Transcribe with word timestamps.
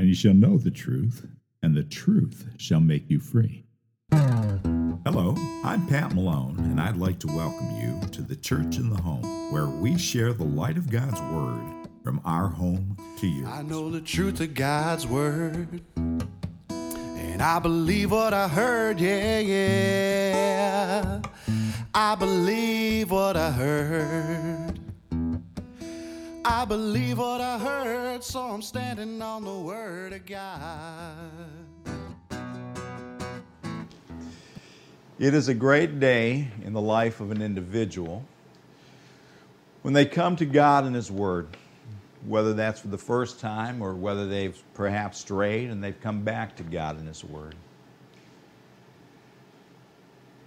and 0.00 0.08
you 0.08 0.14
shall 0.14 0.32
know 0.32 0.56
the 0.56 0.70
truth, 0.70 1.26
and 1.62 1.76
the 1.76 1.82
truth 1.82 2.46
shall 2.56 2.80
make 2.80 3.10
you 3.10 3.20
free. 3.20 3.66
Hello, 5.04 5.34
I'm 5.62 5.86
Pat 5.88 6.14
Malone, 6.14 6.56
and 6.58 6.80
I'd 6.80 6.96
like 6.96 7.18
to 7.18 7.26
welcome 7.26 7.76
you 7.78 8.00
to 8.08 8.22
the 8.22 8.34
Church 8.34 8.78
in 8.78 8.88
the 8.88 8.96
Home, 9.02 9.52
where 9.52 9.66
we 9.66 9.98
share 9.98 10.32
the 10.32 10.44
light 10.44 10.78
of 10.78 10.90
God's 10.90 11.20
Word 11.20 11.86
from 12.02 12.18
our 12.24 12.48
home 12.48 12.96
to 13.18 13.26
yours. 13.26 13.46
I 13.52 13.60
know 13.60 13.90
the 13.90 14.00
truth 14.00 14.40
of 14.40 14.54
God's 14.54 15.06
word. 15.06 15.82
And 16.70 17.42
I 17.42 17.58
believe 17.58 18.10
what 18.10 18.32
I 18.32 18.48
heard, 18.48 18.98
yeah, 19.00 19.40
yeah. 19.40 21.20
I 21.92 22.14
believe 22.14 23.10
what 23.10 23.36
I 23.36 23.50
heard. 23.50 24.69
I 26.52 26.64
believe 26.64 27.18
what 27.18 27.40
I 27.40 27.60
heard, 27.60 28.24
so 28.24 28.40
I'm 28.40 28.60
standing 28.60 29.22
on 29.22 29.44
the 29.44 29.54
word 29.54 30.12
of 30.12 30.26
God. 30.26 31.30
It 35.20 35.32
is 35.32 35.46
a 35.46 35.54
great 35.54 36.00
day 36.00 36.48
in 36.64 36.72
the 36.72 36.80
life 36.80 37.20
of 37.20 37.30
an 37.30 37.40
individual 37.40 38.24
when 39.82 39.94
they 39.94 40.04
come 40.04 40.34
to 40.36 40.44
God 40.44 40.84
and 40.84 40.96
His 40.96 41.08
Word, 41.08 41.56
whether 42.26 42.52
that's 42.52 42.80
for 42.80 42.88
the 42.88 42.98
first 42.98 43.38
time 43.38 43.80
or 43.80 43.94
whether 43.94 44.26
they've 44.26 44.60
perhaps 44.74 45.20
strayed 45.20 45.70
and 45.70 45.82
they've 45.82 46.00
come 46.00 46.24
back 46.24 46.56
to 46.56 46.64
God 46.64 46.98
and 46.98 47.06
His 47.06 47.22
Word. 47.22 47.54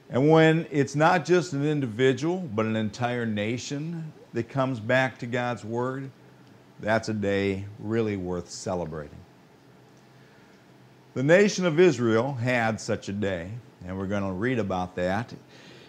And 0.10 0.30
when 0.30 0.68
it's 0.70 0.96
not 0.96 1.24
just 1.24 1.54
an 1.54 1.66
individual, 1.66 2.40
but 2.54 2.66
an 2.66 2.76
entire 2.76 3.26
nation 3.26 4.12
that 4.34 4.50
comes 4.50 4.80
back 4.80 5.20
to 5.20 5.26
God's 5.26 5.64
Word, 5.64 6.10
that's 6.80 7.10
a 7.10 7.14
day 7.14 7.66
really 7.80 8.18
worth 8.18 8.50
celebrating. 8.50 9.18
The 11.14 11.24
nation 11.24 11.66
of 11.66 11.80
Israel 11.80 12.34
had 12.34 12.82
such 12.82 13.08
a 13.08 13.14
day, 13.14 13.52
and 13.86 13.98
we're 13.98 14.08
going 14.08 14.24
to 14.24 14.34
read 14.34 14.60
about 14.60 14.96
that 14.96 15.34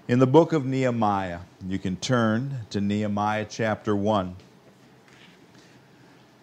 in 0.07 0.19
the 0.19 0.27
book 0.27 0.53
of 0.53 0.67
Nehemiah. 0.67 1.41
You 1.67 1.79
can 1.79 1.97
turn 1.97 2.59
to 2.71 2.81
Nehemiah 2.81 3.47
chapter 3.49 3.97
1. 3.97 4.37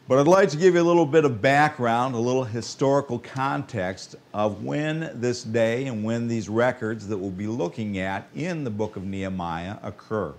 But 0.07 0.19
I'd 0.19 0.27
like 0.27 0.49
to 0.49 0.57
give 0.57 0.73
you 0.73 0.81
a 0.81 0.83
little 0.83 1.05
bit 1.05 1.23
of 1.23 1.41
background, 1.41 2.15
a 2.15 2.19
little 2.19 2.43
historical 2.43 3.19
context 3.19 4.15
of 4.33 4.63
when 4.63 5.11
this 5.13 5.43
day 5.43 5.85
and 5.85 6.03
when 6.03 6.27
these 6.27 6.49
records 6.49 7.07
that 7.07 7.17
we'll 7.17 7.29
be 7.29 7.47
looking 7.47 7.99
at 7.99 8.27
in 8.35 8.63
the 8.63 8.71
book 8.71 8.95
of 8.95 9.05
Nehemiah 9.05 9.77
occur. 9.83 10.33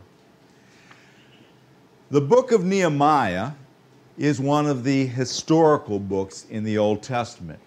The 2.12 2.20
book 2.20 2.52
of 2.52 2.62
Nehemiah 2.62 3.52
is 4.18 4.38
one 4.38 4.66
of 4.66 4.84
the 4.84 5.06
historical 5.06 5.98
books 5.98 6.44
in 6.50 6.62
the 6.62 6.76
Old 6.76 7.02
Testament. 7.02 7.58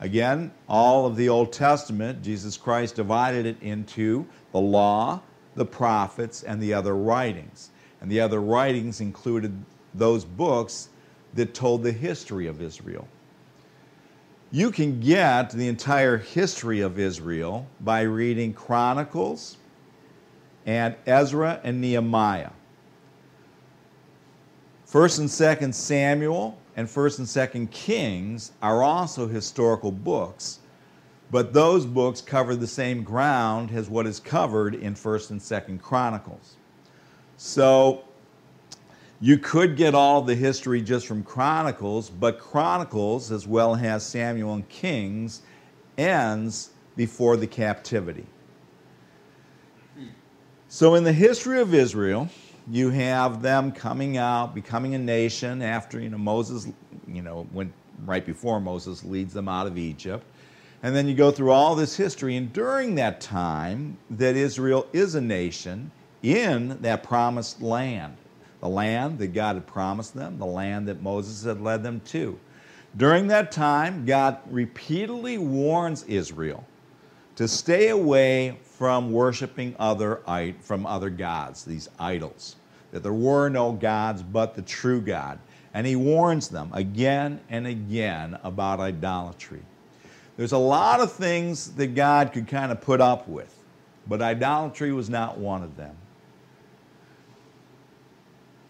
Again, 0.00 0.50
all 0.68 1.06
of 1.06 1.14
the 1.14 1.28
Old 1.28 1.52
Testament, 1.52 2.20
Jesus 2.20 2.56
Christ 2.56 2.96
divided 2.96 3.46
it 3.46 3.56
into 3.62 4.26
the 4.50 4.58
law, 4.58 5.20
the 5.54 5.64
prophets, 5.64 6.42
and 6.42 6.60
the 6.60 6.74
other 6.74 6.96
writings. 6.96 7.70
And 8.00 8.10
the 8.10 8.18
other 8.18 8.40
writings 8.40 9.00
included 9.00 9.56
those 9.94 10.24
books 10.24 10.88
that 11.34 11.54
told 11.54 11.84
the 11.84 11.92
history 11.92 12.48
of 12.48 12.60
Israel. 12.60 13.06
You 14.50 14.72
can 14.72 14.98
get 14.98 15.50
the 15.50 15.68
entire 15.68 16.16
history 16.16 16.80
of 16.80 16.98
Israel 16.98 17.64
by 17.80 18.00
reading 18.00 18.54
Chronicles 18.54 19.56
and 20.66 20.96
Ezra 21.06 21.60
and 21.62 21.80
Nehemiah. 21.80 22.50
First 24.94 25.18
and 25.18 25.28
Second 25.28 25.74
Samuel 25.74 26.56
and 26.76 26.88
First 26.88 27.18
and 27.18 27.28
Second 27.28 27.72
Kings 27.72 28.52
are 28.62 28.84
also 28.84 29.26
historical 29.26 29.90
books, 29.90 30.60
but 31.32 31.52
those 31.52 31.84
books 31.84 32.20
cover 32.20 32.54
the 32.54 32.68
same 32.68 33.02
ground 33.02 33.72
as 33.72 33.90
what 33.90 34.06
is 34.06 34.20
covered 34.20 34.76
in 34.76 34.94
First 34.94 35.32
and 35.32 35.42
Second 35.42 35.82
Chronicles. 35.82 36.58
So 37.38 38.04
you 39.20 39.36
could 39.36 39.76
get 39.76 39.96
all 39.96 40.22
the 40.22 40.36
history 40.36 40.80
just 40.80 41.08
from 41.08 41.24
Chronicles, 41.24 42.08
but 42.08 42.38
Chronicles, 42.38 43.32
as 43.32 43.48
well 43.48 43.74
as 43.74 44.06
Samuel 44.06 44.54
and 44.54 44.68
Kings, 44.68 45.42
ends 45.98 46.70
before 46.94 47.36
the 47.36 47.48
captivity. 47.48 48.26
So, 50.68 50.94
in 50.94 51.02
the 51.02 51.12
history 51.12 51.60
of 51.60 51.74
Israel, 51.74 52.28
you 52.70 52.90
have 52.90 53.42
them 53.42 53.72
coming 53.72 54.16
out, 54.16 54.54
becoming 54.54 54.94
a 54.94 54.98
nation 54.98 55.62
after 55.62 56.00
you 56.00 56.08
know 56.08 56.18
Moses, 56.18 56.68
you 57.06 57.22
know, 57.22 57.46
went 57.52 57.72
right 58.04 58.24
before 58.24 58.60
Moses 58.60 59.04
leads 59.04 59.34
them 59.34 59.48
out 59.48 59.66
of 59.66 59.78
Egypt. 59.78 60.24
And 60.82 60.94
then 60.94 61.08
you 61.08 61.14
go 61.14 61.30
through 61.30 61.50
all 61.50 61.74
this 61.74 61.96
history, 61.96 62.36
and 62.36 62.52
during 62.52 62.94
that 62.96 63.20
time 63.20 63.96
that 64.10 64.36
Israel 64.36 64.86
is 64.92 65.14
a 65.14 65.20
nation 65.20 65.90
in 66.22 66.78
that 66.82 67.02
promised 67.02 67.62
land, 67.62 68.16
the 68.60 68.68
land 68.68 69.18
that 69.18 69.28
God 69.28 69.56
had 69.56 69.66
promised 69.66 70.14
them, 70.14 70.38
the 70.38 70.46
land 70.46 70.88
that 70.88 71.02
Moses 71.02 71.44
had 71.44 71.60
led 71.60 71.82
them 71.82 72.00
to. 72.06 72.38
During 72.96 73.26
that 73.28 73.50
time, 73.50 74.04
God 74.04 74.38
repeatedly 74.50 75.38
warns 75.38 76.04
Israel 76.04 76.64
to 77.36 77.48
stay 77.48 77.88
away 77.88 78.58
from 78.78 79.12
worshiping 79.12 79.74
other 79.78 80.20
from 80.60 80.86
other 80.86 81.10
gods, 81.10 81.64
these 81.64 81.88
idols, 81.98 82.56
that 82.92 83.02
there 83.02 83.12
were 83.12 83.48
no 83.48 83.72
gods 83.72 84.22
but 84.22 84.54
the 84.54 84.62
true 84.62 85.00
God. 85.00 85.38
And 85.72 85.86
he 85.86 85.96
warns 85.96 86.48
them 86.48 86.70
again 86.72 87.40
and 87.48 87.66
again 87.66 88.38
about 88.42 88.80
idolatry. 88.80 89.62
There's 90.36 90.52
a 90.52 90.58
lot 90.58 91.00
of 91.00 91.12
things 91.12 91.72
that 91.72 91.94
God 91.94 92.32
could 92.32 92.48
kind 92.48 92.72
of 92.72 92.80
put 92.80 93.00
up 93.00 93.28
with, 93.28 93.54
but 94.06 94.20
idolatry 94.20 94.92
was 94.92 95.08
not 95.08 95.38
one 95.38 95.62
of 95.62 95.76
them. 95.76 95.96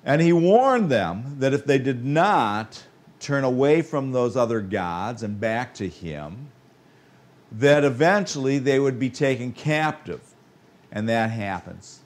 And 0.05 0.21
he 0.21 0.35
warned 0.35 0.91
them 0.91 1.37
that 1.39 1.55
if 1.55 1.65
they 1.65 1.79
did 1.79 2.05
not 2.05 2.85
turn 3.21 3.45
away 3.45 3.81
from 3.81 4.13
those 4.13 4.37
other 4.37 4.61
gods 4.61 5.23
and 5.23 5.41
back 5.41 5.73
to 5.75 5.89
him, 5.89 6.51
that 7.59 7.85
eventually 7.85 8.59
they 8.59 8.79
would 8.79 8.99
be 8.99 9.11
taken 9.11 9.53
captive. 9.53 10.21
And 10.93 11.09
that 11.09 11.31
happens. 11.31 12.01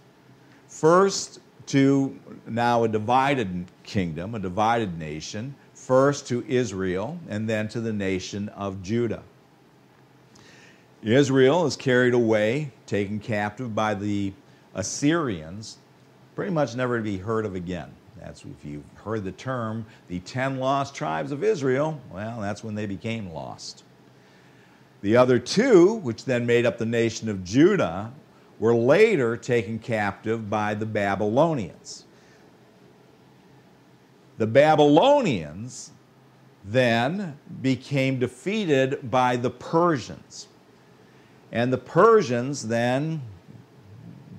First 0.66 1.40
to 1.66 2.18
now 2.46 2.84
a 2.84 2.88
divided 2.88 3.66
kingdom, 3.82 4.34
a 4.34 4.38
divided 4.38 4.98
nation, 4.98 5.54
first 5.74 6.26
to 6.28 6.44
Israel 6.48 7.18
and 7.28 7.48
then 7.48 7.68
to 7.68 7.80
the 7.80 7.92
nation 7.92 8.48
of 8.50 8.82
Judah. 8.82 9.22
Israel 11.02 11.66
is 11.66 11.76
carried 11.76 12.14
away, 12.14 12.72
taken 12.86 13.20
captive 13.20 13.74
by 13.74 13.94
the 13.94 14.32
Assyrians, 14.74 15.78
pretty 16.34 16.50
much 16.50 16.74
never 16.74 16.98
to 16.98 17.04
be 17.04 17.18
heard 17.18 17.44
of 17.44 17.54
again. 17.54 17.90
That's 18.20 18.44
if 18.44 18.64
you've 18.64 18.82
heard 19.04 19.24
the 19.24 19.32
term 19.32 19.86
the 20.08 20.20
10 20.20 20.58
lost 20.58 20.94
tribes 20.94 21.30
of 21.30 21.44
Israel, 21.44 22.00
well, 22.12 22.40
that's 22.40 22.64
when 22.64 22.74
they 22.74 22.86
became 22.86 23.32
lost. 23.32 23.84
The 25.00 25.16
other 25.16 25.38
two, 25.38 25.94
which 25.96 26.24
then 26.24 26.46
made 26.46 26.66
up 26.66 26.78
the 26.78 26.86
nation 26.86 27.28
of 27.28 27.44
Judah, 27.44 28.12
were 28.58 28.74
later 28.74 29.36
taken 29.36 29.78
captive 29.78 30.50
by 30.50 30.74
the 30.74 30.86
Babylonians. 30.86 32.04
The 34.38 34.46
Babylonians 34.46 35.92
then 36.64 37.38
became 37.62 38.18
defeated 38.18 39.10
by 39.10 39.36
the 39.36 39.50
Persians. 39.50 40.48
And 41.52 41.72
the 41.72 41.78
Persians 41.78 42.66
then 42.66 43.22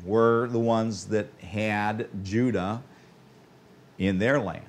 were 0.06 0.48
the 0.48 0.60
ones 0.60 1.06
that 1.06 1.30
had 1.42 2.08
Judah 2.24 2.84
in 3.98 4.20
their 4.20 4.40
land. 4.40 4.66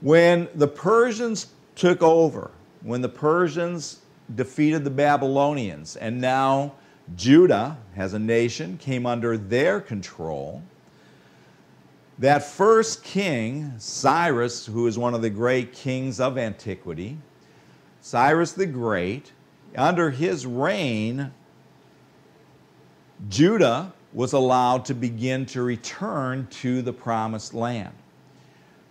When 0.00 0.48
the 0.54 0.68
Persians 0.68 1.46
took 1.74 2.02
over, 2.02 2.50
when 2.84 3.00
the 3.00 3.08
Persians 3.08 4.00
defeated 4.34 4.84
the 4.84 4.90
Babylonians, 4.90 5.96
and 5.96 6.20
now 6.20 6.74
Judah, 7.16 7.78
as 7.96 8.14
a 8.14 8.18
nation, 8.18 8.78
came 8.78 9.06
under 9.06 9.36
their 9.36 9.80
control, 9.80 10.62
that 12.18 12.44
first 12.44 13.02
king, 13.02 13.72
Cyrus, 13.78 14.66
who 14.66 14.86
is 14.86 14.96
one 14.98 15.14
of 15.14 15.22
the 15.22 15.30
great 15.30 15.72
kings 15.72 16.20
of 16.20 16.38
antiquity, 16.38 17.18
Cyrus 18.02 18.52
the 18.52 18.66
Great, 18.66 19.32
under 19.76 20.10
his 20.10 20.46
reign, 20.46 21.32
Judah 23.28 23.92
was 24.12 24.34
allowed 24.34 24.84
to 24.84 24.94
begin 24.94 25.46
to 25.46 25.62
return 25.62 26.46
to 26.48 26.82
the 26.82 26.92
promised 26.92 27.54
land. 27.54 27.94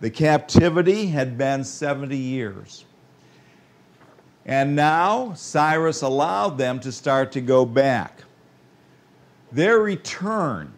The 0.00 0.10
captivity 0.10 1.06
had 1.06 1.38
been 1.38 1.62
70 1.64 2.16
years. 2.16 2.84
And 4.46 4.76
now 4.76 5.32
Cyrus 5.34 6.02
allowed 6.02 6.58
them 6.58 6.80
to 6.80 6.92
start 6.92 7.32
to 7.32 7.40
go 7.40 7.64
back. 7.64 8.24
Their 9.52 9.78
return, 9.78 10.72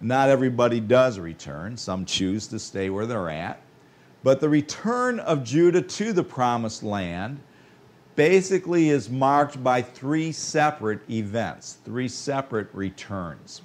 not 0.00 0.28
everybody 0.30 0.80
does 0.80 1.18
return, 1.18 1.76
some 1.76 2.04
choose 2.04 2.46
to 2.48 2.58
stay 2.58 2.90
where 2.90 3.06
they're 3.06 3.30
at, 3.30 3.60
But 4.22 4.40
the 4.40 4.48
return 4.48 5.18
of 5.20 5.42
Judah 5.44 5.82
to 5.82 6.12
the 6.12 6.22
promised 6.22 6.82
land 6.82 7.40
basically 8.14 8.90
is 8.90 9.10
marked 9.10 9.62
by 9.62 9.82
three 9.82 10.32
separate 10.32 11.00
events, 11.10 11.78
three 11.84 12.08
separate 12.08 12.68
returns. 12.72 13.62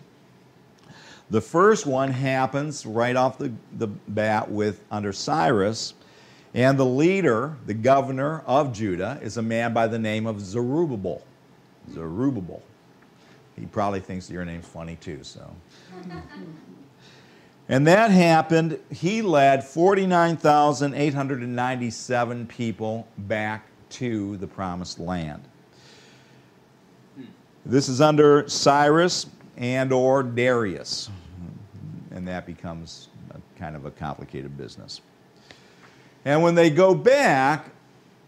The 1.29 1.41
first 1.41 1.85
one 1.85 2.09
happens 2.09 2.85
right 2.85 3.15
off 3.15 3.37
the, 3.37 3.51
the 3.77 3.87
bat 3.87 4.49
with 4.49 4.83
under 4.89 5.11
Cyrus, 5.11 5.93
and 6.53 6.79
the 6.79 6.85
leader, 6.85 7.57
the 7.65 7.73
governor 7.73 8.41
of 8.45 8.71
Judah, 8.73 9.19
is 9.21 9.35
a 9.37 9.41
man 9.41 9.73
by 9.73 9.87
the 9.87 9.99
name 9.99 10.25
of 10.25 10.39
Zerubbabel. 10.39 11.21
Zerubbabel. 11.93 12.63
He 13.55 13.65
probably 13.65 13.99
thinks 13.99 14.29
your 14.29 14.45
name's 14.45 14.67
funny 14.67 14.95
too, 14.97 15.23
so. 15.23 15.49
and 17.69 17.87
that 17.87 18.11
happened, 18.11 18.79
he 18.91 19.21
led 19.21 19.63
49,897 19.63 22.47
people 22.47 23.07
back 23.17 23.65
to 23.89 24.37
the 24.37 24.47
promised 24.47 24.99
land. 24.99 25.43
This 27.65 27.89
is 27.89 27.99
under 27.99 28.47
Cyrus 28.47 29.25
and 29.57 29.91
or 29.91 30.23
Darius. 30.23 31.09
And 32.11 32.25
that 32.27 32.45
becomes 32.45 33.09
kind 33.57 33.75
of 33.75 33.85
a 33.85 33.91
complicated 33.91 34.57
business. 34.57 35.01
And 36.27 36.43
when 36.43 36.55
they 36.55 36.69
go 36.69 36.93
back, 36.93 37.69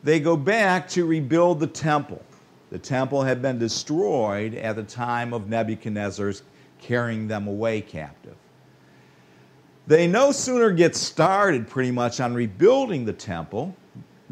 they 0.03 0.21
go 0.21 0.37
back 0.37 0.87
to 0.91 1.05
rebuild 1.05 1.59
the 1.59 1.67
temple. 1.67 2.23
The 2.69 2.79
temple 2.79 3.23
had 3.23 3.41
been 3.41 3.59
destroyed 3.59 4.55
at 4.55 4.77
the 4.77 4.83
time 4.83 5.33
of 5.33 5.49
Nebuchadnezzar's 5.49 6.43
carrying 6.79 7.27
them 7.27 7.45
away 7.45 7.81
captive. 7.81 8.37
They 9.85 10.07
no 10.07 10.31
sooner 10.31 10.71
get 10.71 10.95
started 10.95 11.67
pretty 11.67 11.91
much 11.91 12.21
on 12.21 12.33
rebuilding 12.33 13.03
the 13.03 13.11
temple 13.11 13.75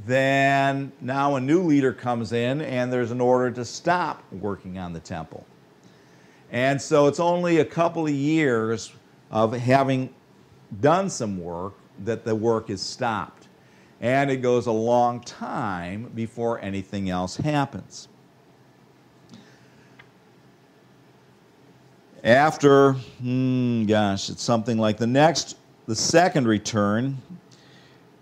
than 0.05 0.93
now 1.01 1.35
a 1.35 1.41
new 1.41 1.61
leader 1.61 1.91
comes 1.91 2.31
in 2.31 2.61
and 2.61 2.93
there's 2.93 3.11
an 3.11 3.19
order 3.19 3.51
to 3.51 3.65
stop 3.65 4.23
working 4.31 4.77
on 4.77 4.93
the 4.93 5.01
temple. 5.01 5.45
And 6.53 6.81
so 6.81 7.07
it's 7.07 7.19
only 7.19 7.57
a 7.57 7.65
couple 7.65 8.07
of 8.07 8.13
years 8.13 8.93
of 9.29 9.51
having 9.51 10.15
done 10.79 11.09
some 11.09 11.37
work 11.43 11.73
that 12.05 12.23
the 12.23 12.33
work 12.33 12.69
is 12.69 12.81
stopped. 12.81 13.46
And 13.99 14.29
it 14.29 14.37
goes 14.37 14.67
a 14.67 14.71
long 14.71 15.21
time 15.21 16.11
before 16.13 16.59
anything 16.61 17.09
else 17.09 17.37
happens. 17.37 18.07
After, 22.23 22.93
hmm, 22.93 23.85
gosh, 23.85 24.29
it's 24.29 24.43
something 24.43 24.77
like 24.77 24.97
the 24.97 25.07
next, 25.07 25.57
the 25.85 25.95
second 25.95 26.47
return 26.47 27.17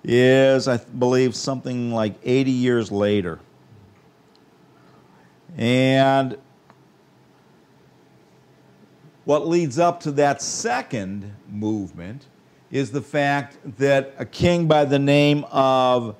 is, 0.03 0.67
I 0.67 0.77
believe, 0.77 1.35
something 1.35 1.91
like 1.91 2.15
80 2.23 2.51
years 2.51 2.91
later. 2.91 3.39
And 5.57 6.37
what 9.23 9.47
leads 9.47 9.79
up 9.79 10.01
to 10.01 10.11
that 10.11 10.41
second 10.41 11.33
movement 11.49 12.27
is 12.75 12.91
the 12.91 13.01
fact 13.01 13.57
that 13.77 14.13
a 14.17 14.25
king 14.25 14.67
by 14.67 14.83
the 14.83 14.99
name 14.99 15.45
of 15.49 16.13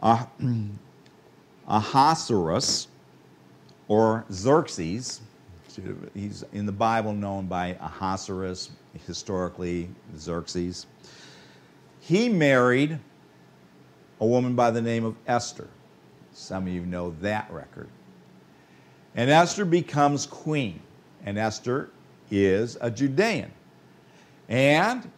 ah- 0.00 0.30
Ahasuerus 1.68 2.88
or 3.86 4.24
Xerxes, 4.32 5.20
he's 6.14 6.42
in 6.54 6.64
the 6.64 6.72
Bible 6.72 7.12
known 7.12 7.48
by 7.48 7.76
Ahasuerus, 7.78 8.70
historically 9.06 9.90
Xerxes. 10.16 10.86
He 12.00 12.30
married 12.30 12.98
a 14.20 14.26
woman 14.26 14.54
by 14.54 14.70
the 14.70 14.80
name 14.80 15.04
of 15.04 15.16
Esther. 15.26 15.68
Some 16.32 16.66
of 16.66 16.72
you 16.72 16.86
know 16.86 17.14
that 17.20 17.50
record. 17.50 17.88
And 19.14 19.28
Esther 19.28 19.66
becomes 19.66 20.24
queen, 20.24 20.80
and 21.26 21.38
Esther 21.38 21.90
is 22.30 22.78
a 22.80 22.90
Judean. 22.90 23.52
And 24.48 25.10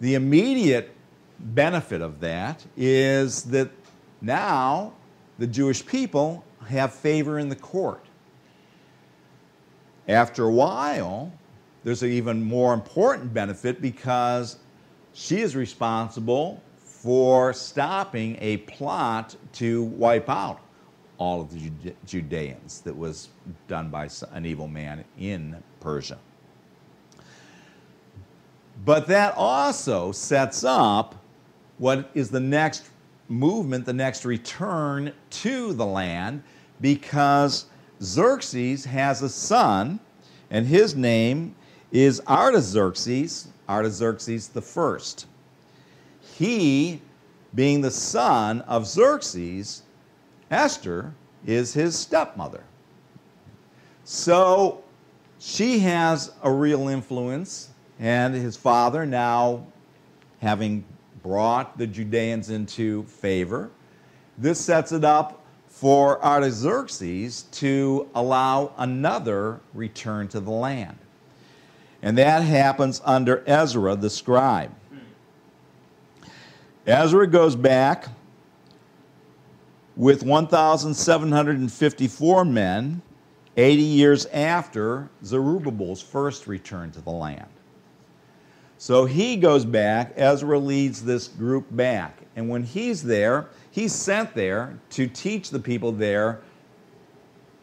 the 0.00 0.14
immediate 0.14 0.94
benefit 1.38 2.02
of 2.02 2.20
that 2.20 2.64
is 2.76 3.44
that 3.44 3.70
now 4.20 4.92
the 5.38 5.46
Jewish 5.46 5.84
people 5.84 6.44
have 6.66 6.92
favor 6.92 7.38
in 7.38 7.48
the 7.48 7.56
court. 7.56 8.04
After 10.08 10.44
a 10.44 10.52
while, 10.52 11.32
there's 11.84 12.02
an 12.02 12.10
even 12.10 12.42
more 12.42 12.74
important 12.74 13.32
benefit 13.32 13.80
because 13.80 14.58
she 15.12 15.40
is 15.40 15.56
responsible 15.56 16.62
for 16.76 17.52
stopping 17.52 18.36
a 18.40 18.58
plot 18.58 19.34
to 19.52 19.84
wipe 19.84 20.28
out 20.28 20.60
all 21.16 21.40
of 21.40 21.50
the 21.52 21.94
Judeans 22.06 22.80
that 22.80 22.96
was 22.96 23.28
done 23.68 23.88
by 23.88 24.08
an 24.32 24.44
evil 24.44 24.68
man 24.68 25.04
in 25.18 25.62
Persia. 25.80 26.18
But 28.84 29.06
that 29.08 29.34
also 29.36 30.12
sets 30.12 30.64
up 30.64 31.14
what 31.78 32.10
is 32.14 32.30
the 32.30 32.40
next 32.40 32.88
movement, 33.28 33.84
the 33.84 33.92
next 33.92 34.24
return 34.24 35.12
to 35.30 35.72
the 35.72 35.86
land, 35.86 36.42
because 36.80 37.66
Xerxes 38.02 38.84
has 38.84 39.22
a 39.22 39.28
son, 39.28 40.00
and 40.50 40.66
his 40.66 40.94
name 40.94 41.54
is 41.92 42.22
Artaxerxes, 42.26 43.48
Artaxerxes 43.68 44.48
the 44.48 44.62
first. 44.62 45.26
He, 46.20 47.00
being 47.54 47.80
the 47.80 47.90
son 47.90 48.62
of 48.62 48.86
Xerxes, 48.86 49.82
Esther 50.50 51.12
is 51.46 51.74
his 51.74 51.96
stepmother. 51.96 52.64
So 54.04 54.82
she 55.38 55.80
has 55.80 56.32
a 56.42 56.50
real 56.50 56.88
influence, 56.88 57.69
and 58.00 58.34
his 58.34 58.56
father, 58.56 59.06
now 59.06 59.66
having 60.40 60.84
brought 61.22 61.76
the 61.76 61.86
Judeans 61.86 62.48
into 62.48 63.02
favor, 63.04 63.70
this 64.38 64.58
sets 64.58 64.90
it 64.90 65.04
up 65.04 65.44
for 65.68 66.24
Artaxerxes 66.24 67.42
to 67.52 68.08
allow 68.14 68.72
another 68.78 69.60
return 69.74 70.28
to 70.28 70.40
the 70.40 70.50
land. 70.50 70.96
And 72.02 72.16
that 72.16 72.42
happens 72.42 73.02
under 73.04 73.44
Ezra 73.46 73.96
the 73.96 74.08
scribe. 74.08 74.74
Ezra 76.86 77.26
goes 77.26 77.54
back 77.54 78.08
with 79.94 80.22
1,754 80.22 82.44
men 82.46 83.02
80 83.58 83.82
years 83.82 84.24
after 84.26 85.10
Zerubbabel's 85.22 86.00
first 86.00 86.46
return 86.46 86.90
to 86.92 87.02
the 87.02 87.10
land. 87.10 87.50
So 88.80 89.04
he 89.04 89.36
goes 89.36 89.66
back, 89.66 90.14
Ezra 90.16 90.58
leads 90.58 91.04
this 91.04 91.28
group 91.28 91.66
back. 91.72 92.16
And 92.34 92.48
when 92.48 92.62
he's 92.62 93.02
there, 93.02 93.48
he's 93.70 93.92
sent 93.92 94.34
there 94.34 94.78
to 94.92 95.06
teach 95.06 95.50
the 95.50 95.58
people 95.58 95.92
there 95.92 96.40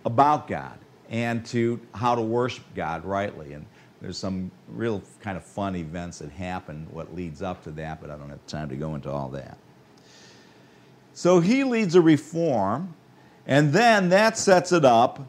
about 0.05 0.47
God 0.47 0.77
and 1.09 1.43
to 1.47 1.79
how 1.95 2.13
to 2.13 2.21
worship 2.21 2.65
God 2.75 3.03
rightly. 3.03 3.53
And 3.53 3.65
there's 3.99 4.19
some 4.19 4.51
real 4.67 5.01
kind 5.19 5.37
of 5.37 5.43
fun 5.43 5.75
events 5.75 6.19
that 6.19 6.29
happen, 6.29 6.85
what 6.91 7.15
leads 7.15 7.41
up 7.41 7.63
to 7.63 7.71
that, 7.71 7.99
but 7.99 8.11
I 8.11 8.15
don't 8.15 8.29
have 8.29 8.45
time 8.45 8.69
to 8.69 8.75
go 8.75 8.93
into 8.93 9.09
all 9.09 9.29
that. 9.29 9.57
So 11.15 11.39
he 11.39 11.63
leads 11.63 11.95
a 11.95 12.01
reform, 12.01 12.93
and 13.47 13.73
then 13.73 14.09
that 14.09 14.37
sets 14.37 14.71
it 14.71 14.85
up 14.85 15.27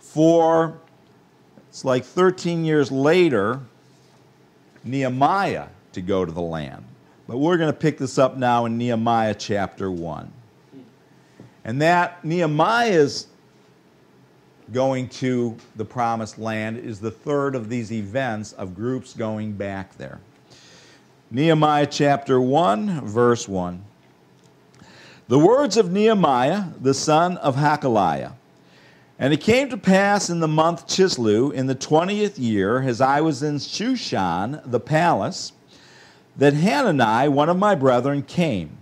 for, 0.00 0.80
it's 1.68 1.84
like 1.84 2.04
13 2.04 2.64
years 2.64 2.90
later, 2.90 3.60
Nehemiah 4.84 5.68
to 5.92 6.02
go 6.02 6.24
to 6.24 6.32
the 6.32 6.40
land. 6.40 6.84
But 7.26 7.38
we're 7.38 7.56
going 7.56 7.72
to 7.72 7.78
pick 7.78 7.98
this 7.98 8.18
up 8.18 8.36
now 8.36 8.64
in 8.64 8.76
Nehemiah 8.78 9.34
chapter 9.34 9.90
1. 9.90 10.32
And 11.64 11.80
that 11.80 12.24
Nehemiah's 12.24 13.28
going 14.72 15.08
to 15.08 15.56
the 15.76 15.84
promised 15.84 16.38
land 16.38 16.78
is 16.78 16.98
the 16.98 17.10
third 17.10 17.54
of 17.54 17.68
these 17.68 17.92
events 17.92 18.52
of 18.52 18.74
groups 18.74 19.14
going 19.14 19.52
back 19.52 19.96
there. 19.96 20.20
Nehemiah 21.30 21.86
chapter 21.86 22.40
1, 22.40 23.06
verse 23.06 23.48
1. 23.48 23.82
The 25.28 25.38
words 25.38 25.76
of 25.76 25.92
Nehemiah, 25.92 26.64
the 26.80 26.94
son 26.94 27.36
of 27.38 27.56
Hachaliah. 27.56 28.32
And 29.22 29.32
it 29.32 29.40
came 29.40 29.70
to 29.70 29.76
pass 29.76 30.28
in 30.28 30.40
the 30.40 30.48
month 30.48 30.86
Chisleu, 30.86 31.52
in 31.52 31.66
the 31.66 31.74
twentieth 31.74 32.38
year, 32.38 32.82
as 32.82 33.00
I 33.00 33.20
was 33.20 33.42
in 33.42 33.56
Shushan, 33.56 34.60
the 34.70 34.80
palace, 34.80 35.52
that 36.36 36.54
Hanani, 36.54 37.28
one 37.28 37.48
of 37.48 37.56
my 37.56 37.74
brethren, 37.74 38.22
came, 38.22 38.78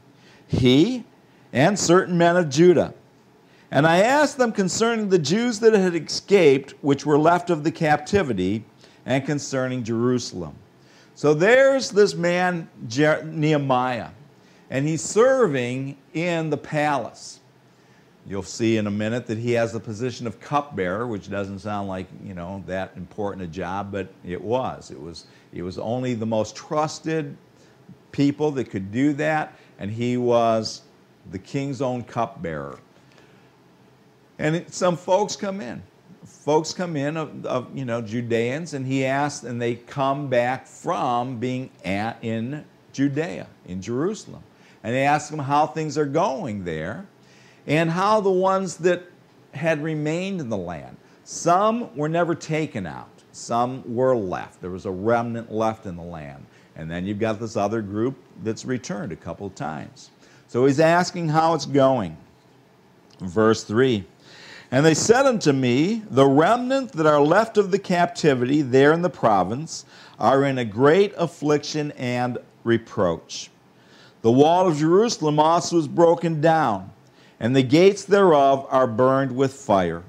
he 0.48 1.04
and 1.52 1.78
certain 1.78 2.16
men 2.16 2.36
of 2.36 2.48
Judah 2.48 2.94
and 3.70 3.86
I 3.86 3.98
asked 3.98 4.36
them 4.36 4.52
concerning 4.52 5.08
the 5.08 5.18
Jews 5.18 5.60
that 5.60 5.72
had 5.74 5.94
escaped, 5.94 6.74
which 6.82 7.06
were 7.06 7.18
left 7.18 7.50
of 7.50 7.62
the 7.62 7.70
captivity, 7.70 8.64
and 9.06 9.24
concerning 9.24 9.84
Jerusalem. 9.84 10.54
So 11.14 11.34
there's 11.34 11.90
this 11.90 12.14
man, 12.14 12.68
Nehemiah, 13.24 14.10
and 14.70 14.86
he's 14.86 15.02
serving 15.02 15.96
in 16.14 16.50
the 16.50 16.56
palace. 16.56 17.39
You'll 18.26 18.42
see 18.42 18.76
in 18.76 18.86
a 18.86 18.90
minute 18.90 19.26
that 19.26 19.38
he 19.38 19.52
has 19.52 19.72
the 19.72 19.80
position 19.80 20.26
of 20.26 20.40
cupbearer, 20.40 21.06
which 21.06 21.30
doesn't 21.30 21.60
sound 21.60 21.88
like 21.88 22.06
you 22.22 22.34
know 22.34 22.62
that 22.66 22.92
important 22.96 23.42
a 23.42 23.46
job, 23.46 23.90
but 23.90 24.12
it 24.24 24.40
was. 24.40 24.90
It 24.90 25.00
was. 25.00 25.26
It 25.52 25.62
was 25.62 25.78
only 25.78 26.14
the 26.14 26.26
most 26.26 26.54
trusted 26.54 27.36
people 28.12 28.50
that 28.52 28.64
could 28.64 28.92
do 28.92 29.12
that, 29.14 29.56
and 29.78 29.90
he 29.90 30.16
was 30.16 30.82
the 31.30 31.38
king's 31.38 31.80
own 31.80 32.02
cupbearer. 32.02 32.78
And 34.38 34.56
it, 34.56 34.72
some 34.72 34.96
folks 34.96 35.36
come 35.36 35.60
in, 35.60 35.82
folks 36.24 36.72
come 36.72 36.96
in 36.96 37.16
of, 37.16 37.44
of, 37.44 37.76
you 37.76 37.84
know 37.84 38.00
Judeans, 38.00 38.74
and 38.74 38.86
he 38.86 39.04
asked, 39.04 39.44
and 39.44 39.60
they 39.60 39.74
come 39.74 40.28
back 40.28 40.66
from 40.66 41.38
being 41.38 41.70
at, 41.84 42.18
in 42.22 42.64
Judea, 42.92 43.46
in 43.66 43.82
Jerusalem, 43.82 44.42
and 44.82 44.94
they 44.94 45.02
ask 45.04 45.32
him 45.32 45.38
how 45.38 45.66
things 45.66 45.98
are 45.98 46.06
going 46.06 46.64
there, 46.64 47.06
and 47.66 47.90
how 47.90 48.20
the 48.20 48.30
ones 48.30 48.76
that 48.78 49.04
had 49.52 49.82
remained 49.82 50.40
in 50.40 50.48
the 50.48 50.56
land, 50.56 50.96
some 51.24 51.94
were 51.96 52.08
never 52.08 52.34
taken 52.34 52.86
out, 52.86 53.10
some 53.32 53.82
were 53.94 54.16
left. 54.16 54.60
There 54.60 54.70
was 54.70 54.86
a 54.86 54.90
remnant 54.90 55.52
left 55.52 55.86
in 55.86 55.96
the 55.96 56.02
land, 56.02 56.46
and 56.76 56.90
then 56.90 57.06
you've 57.06 57.18
got 57.18 57.38
this 57.38 57.56
other 57.56 57.82
group 57.82 58.16
that's 58.42 58.64
returned 58.64 59.12
a 59.12 59.16
couple 59.16 59.46
of 59.46 59.54
times. 59.54 60.10
So 60.48 60.66
he's 60.66 60.80
asking 60.80 61.28
how 61.28 61.54
it's 61.54 61.66
going. 61.66 62.16
Verse 63.20 63.62
3 63.64 64.04
And 64.70 64.84
they 64.84 64.94
said 64.94 65.26
unto 65.26 65.52
me, 65.52 66.02
The 66.10 66.26
remnant 66.26 66.92
that 66.92 67.06
are 67.06 67.20
left 67.20 67.58
of 67.58 67.70
the 67.70 67.78
captivity 67.78 68.62
there 68.62 68.92
in 68.92 69.02
the 69.02 69.10
province 69.10 69.84
are 70.18 70.44
in 70.44 70.58
a 70.58 70.64
great 70.64 71.12
affliction 71.16 71.92
and 71.92 72.38
reproach. 72.64 73.50
The 74.22 74.30
wall 74.30 74.68
of 74.68 74.76
Jerusalem 74.76 75.38
also 75.38 75.78
is 75.78 75.88
broken 75.88 76.40
down, 76.40 76.90
and 77.40 77.56
the 77.56 77.62
gates 77.62 78.04
thereof 78.04 78.66
are 78.70 78.86
burned 78.86 79.34
with 79.34 79.52
fire. 79.52 80.04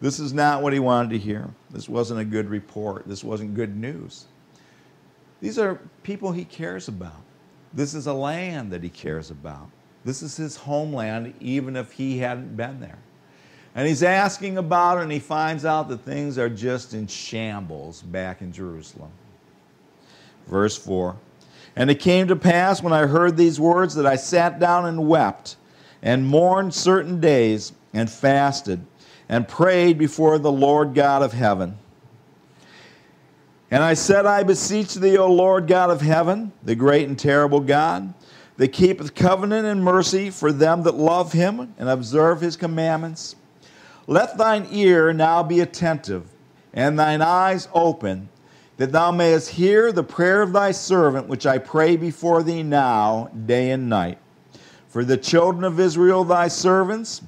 This 0.00 0.20
is 0.20 0.32
not 0.32 0.62
what 0.62 0.72
he 0.72 0.78
wanted 0.78 1.10
to 1.10 1.18
hear. 1.18 1.50
This 1.70 1.88
wasn't 1.88 2.20
a 2.20 2.24
good 2.24 2.48
report. 2.48 3.06
This 3.06 3.24
wasn't 3.24 3.54
good 3.54 3.76
news. 3.76 4.26
These 5.40 5.58
are 5.58 5.80
people 6.02 6.32
he 6.32 6.44
cares 6.44 6.88
about. 6.88 7.22
This 7.72 7.94
is 7.94 8.06
a 8.06 8.12
land 8.12 8.72
that 8.72 8.82
he 8.82 8.88
cares 8.88 9.30
about. 9.30 9.68
This 10.04 10.22
is 10.22 10.36
his 10.36 10.56
homeland, 10.56 11.34
even 11.40 11.76
if 11.76 11.92
he 11.92 12.18
hadn't 12.18 12.56
been 12.56 12.80
there. 12.80 12.98
And 13.74 13.86
he's 13.86 14.02
asking 14.02 14.58
about 14.58 14.98
it, 14.98 15.02
and 15.02 15.12
he 15.12 15.18
finds 15.18 15.64
out 15.64 15.88
that 15.88 16.00
things 16.00 16.38
are 16.38 16.48
just 16.48 16.94
in 16.94 17.06
shambles 17.06 18.02
back 18.02 18.40
in 18.40 18.52
Jerusalem. 18.52 19.10
Verse 20.46 20.76
4 20.76 21.16
And 21.76 21.90
it 21.90 22.00
came 22.00 22.26
to 22.28 22.36
pass 22.36 22.82
when 22.82 22.92
I 22.92 23.06
heard 23.06 23.36
these 23.36 23.60
words 23.60 23.94
that 23.96 24.06
I 24.06 24.16
sat 24.16 24.58
down 24.58 24.86
and 24.86 25.06
wept, 25.06 25.56
and 26.02 26.26
mourned 26.26 26.74
certain 26.74 27.20
days, 27.20 27.72
and 27.92 28.10
fasted, 28.10 28.84
and 29.28 29.48
prayed 29.48 29.98
before 29.98 30.38
the 30.38 30.52
Lord 30.52 30.94
God 30.94 31.22
of 31.22 31.32
heaven. 31.32 31.78
And 33.70 33.82
I 33.82 33.94
said, 33.94 34.24
I 34.24 34.42
beseech 34.44 34.94
thee, 34.94 35.18
O 35.18 35.30
Lord 35.30 35.66
God 35.66 35.90
of 35.90 36.00
heaven, 36.00 36.52
the 36.62 36.74
great 36.74 37.08
and 37.08 37.18
terrible 37.18 37.60
God, 37.60 38.14
that 38.56 38.68
keepeth 38.68 39.14
covenant 39.14 39.66
and 39.66 39.84
mercy 39.84 40.30
for 40.30 40.52
them 40.52 40.82
that 40.84 40.94
love 40.94 41.32
him 41.32 41.74
and 41.78 41.88
observe 41.88 42.40
his 42.40 42.56
commandments. 42.56 43.36
Let 44.06 44.38
thine 44.38 44.66
ear 44.70 45.12
now 45.12 45.42
be 45.42 45.60
attentive, 45.60 46.30
and 46.72 46.98
thine 46.98 47.20
eyes 47.20 47.68
open, 47.74 48.30
that 48.78 48.92
thou 48.92 49.10
mayest 49.10 49.50
hear 49.50 49.92
the 49.92 50.02
prayer 50.02 50.40
of 50.40 50.52
thy 50.52 50.70
servant, 50.70 51.28
which 51.28 51.46
I 51.46 51.58
pray 51.58 51.96
before 51.96 52.42
thee 52.42 52.62
now, 52.62 53.30
day 53.46 53.70
and 53.70 53.88
night. 53.88 54.18
For 54.88 55.04
the 55.04 55.16
children 55.16 55.64
of 55.64 55.78
Israel, 55.78 56.24
thy 56.24 56.48
servants, 56.48 57.22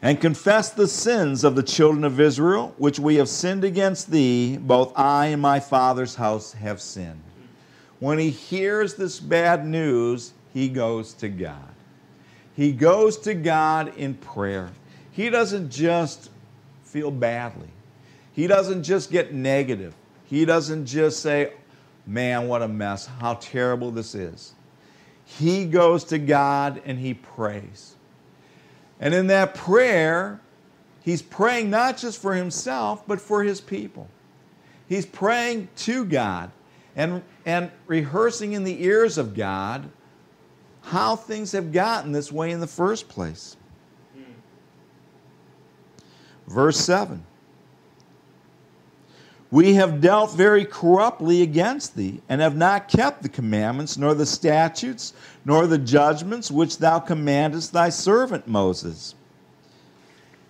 and 0.00 0.20
confess 0.20 0.70
the 0.70 0.86
sins 0.86 1.42
of 1.42 1.56
the 1.56 1.62
children 1.62 2.04
of 2.04 2.20
Israel, 2.20 2.74
which 2.78 3.00
we 3.00 3.16
have 3.16 3.28
sinned 3.28 3.64
against 3.64 4.10
thee, 4.10 4.56
both 4.56 4.92
I 4.96 5.26
and 5.26 5.42
my 5.42 5.58
father's 5.58 6.14
house 6.14 6.52
have 6.52 6.80
sinned. 6.80 7.22
When 7.98 8.18
he 8.18 8.30
hears 8.30 8.94
this 8.94 9.18
bad 9.18 9.66
news, 9.66 10.32
he 10.54 10.68
goes 10.68 11.12
to 11.14 11.28
God. 11.28 11.74
He 12.54 12.72
goes 12.72 13.18
to 13.18 13.34
God 13.34 13.92
in 13.96 14.14
prayer. 14.14 14.70
He 15.10 15.30
doesn't 15.30 15.70
just 15.70 16.30
feel 16.84 17.10
badly, 17.10 17.68
he 18.32 18.46
doesn't 18.46 18.84
just 18.84 19.10
get 19.10 19.34
negative. 19.34 19.94
He 20.28 20.44
doesn't 20.44 20.84
just 20.84 21.20
say, 21.20 21.54
Man, 22.06 22.48
what 22.48 22.62
a 22.62 22.68
mess, 22.68 23.06
how 23.06 23.34
terrible 23.34 23.90
this 23.90 24.14
is. 24.14 24.52
He 25.36 25.66
goes 25.66 26.04
to 26.04 26.18
God 26.18 26.80
and 26.86 26.98
he 26.98 27.12
prays. 27.12 27.94
And 28.98 29.14
in 29.14 29.26
that 29.26 29.54
prayer, 29.54 30.40
he's 31.02 31.20
praying 31.20 31.68
not 31.68 31.98
just 31.98 32.20
for 32.20 32.34
himself, 32.34 33.06
but 33.06 33.20
for 33.20 33.42
his 33.42 33.60
people. 33.60 34.08
He's 34.88 35.04
praying 35.04 35.68
to 35.76 36.06
God 36.06 36.50
and, 36.96 37.22
and 37.44 37.70
rehearsing 37.86 38.54
in 38.54 38.64
the 38.64 38.82
ears 38.82 39.18
of 39.18 39.34
God 39.34 39.90
how 40.82 41.14
things 41.14 41.52
have 41.52 41.72
gotten 41.72 42.12
this 42.12 42.32
way 42.32 42.50
in 42.50 42.60
the 42.60 42.66
first 42.66 43.08
place. 43.08 43.56
Hmm. 44.14 44.22
Verse 46.46 46.78
7 46.80 47.22
we 49.50 49.74
have 49.74 50.00
dealt 50.00 50.34
very 50.34 50.64
corruptly 50.64 51.42
against 51.42 51.96
thee, 51.96 52.20
and 52.28 52.40
have 52.40 52.56
not 52.56 52.88
kept 52.88 53.22
the 53.22 53.28
commandments, 53.28 53.96
nor 53.96 54.14
the 54.14 54.26
statutes, 54.26 55.14
nor 55.44 55.66
the 55.66 55.78
judgments 55.78 56.50
which 56.50 56.78
thou 56.78 56.98
commandest 56.98 57.72
thy 57.72 57.88
servant 57.88 58.46
Moses. 58.46 59.14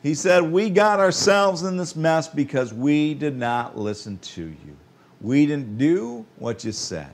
He 0.02 0.14
said, 0.14 0.43
We 0.43 0.71
got 0.71 0.99
ourselves 0.99 1.62
in 1.62 1.76
this 1.76 1.95
mess 1.95 2.28
because 2.28 2.75
we 2.75 3.14
did 3.14 3.37
not 3.37 3.78
listen 3.78 4.19
to 4.19 4.43
you. 4.43 4.76
We 5.21 5.47
didn't 5.47 5.78
do 5.78 6.25
what 6.37 6.64
you 6.64 6.73
said. 6.73 7.12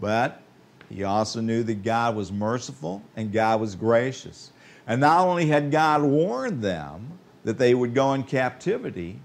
But 0.00 0.42
he 0.88 1.04
also 1.04 1.40
knew 1.40 1.62
that 1.62 1.82
God 1.82 2.16
was 2.16 2.32
merciful 2.32 3.02
and 3.16 3.32
God 3.32 3.60
was 3.60 3.74
gracious. 3.74 4.52
And 4.86 5.00
not 5.00 5.26
only 5.26 5.46
had 5.46 5.70
God 5.70 6.02
warned 6.02 6.62
them 6.62 7.18
that 7.44 7.58
they 7.58 7.74
would 7.74 7.94
go 7.94 8.12
in 8.14 8.24
captivity, 8.24 9.18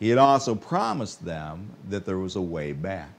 he 0.00 0.08
had 0.08 0.18
also 0.18 0.54
promised 0.54 1.24
them 1.24 1.70
that 1.90 2.06
there 2.06 2.18
was 2.18 2.34
a 2.34 2.40
way 2.40 2.72
back. 2.72 3.12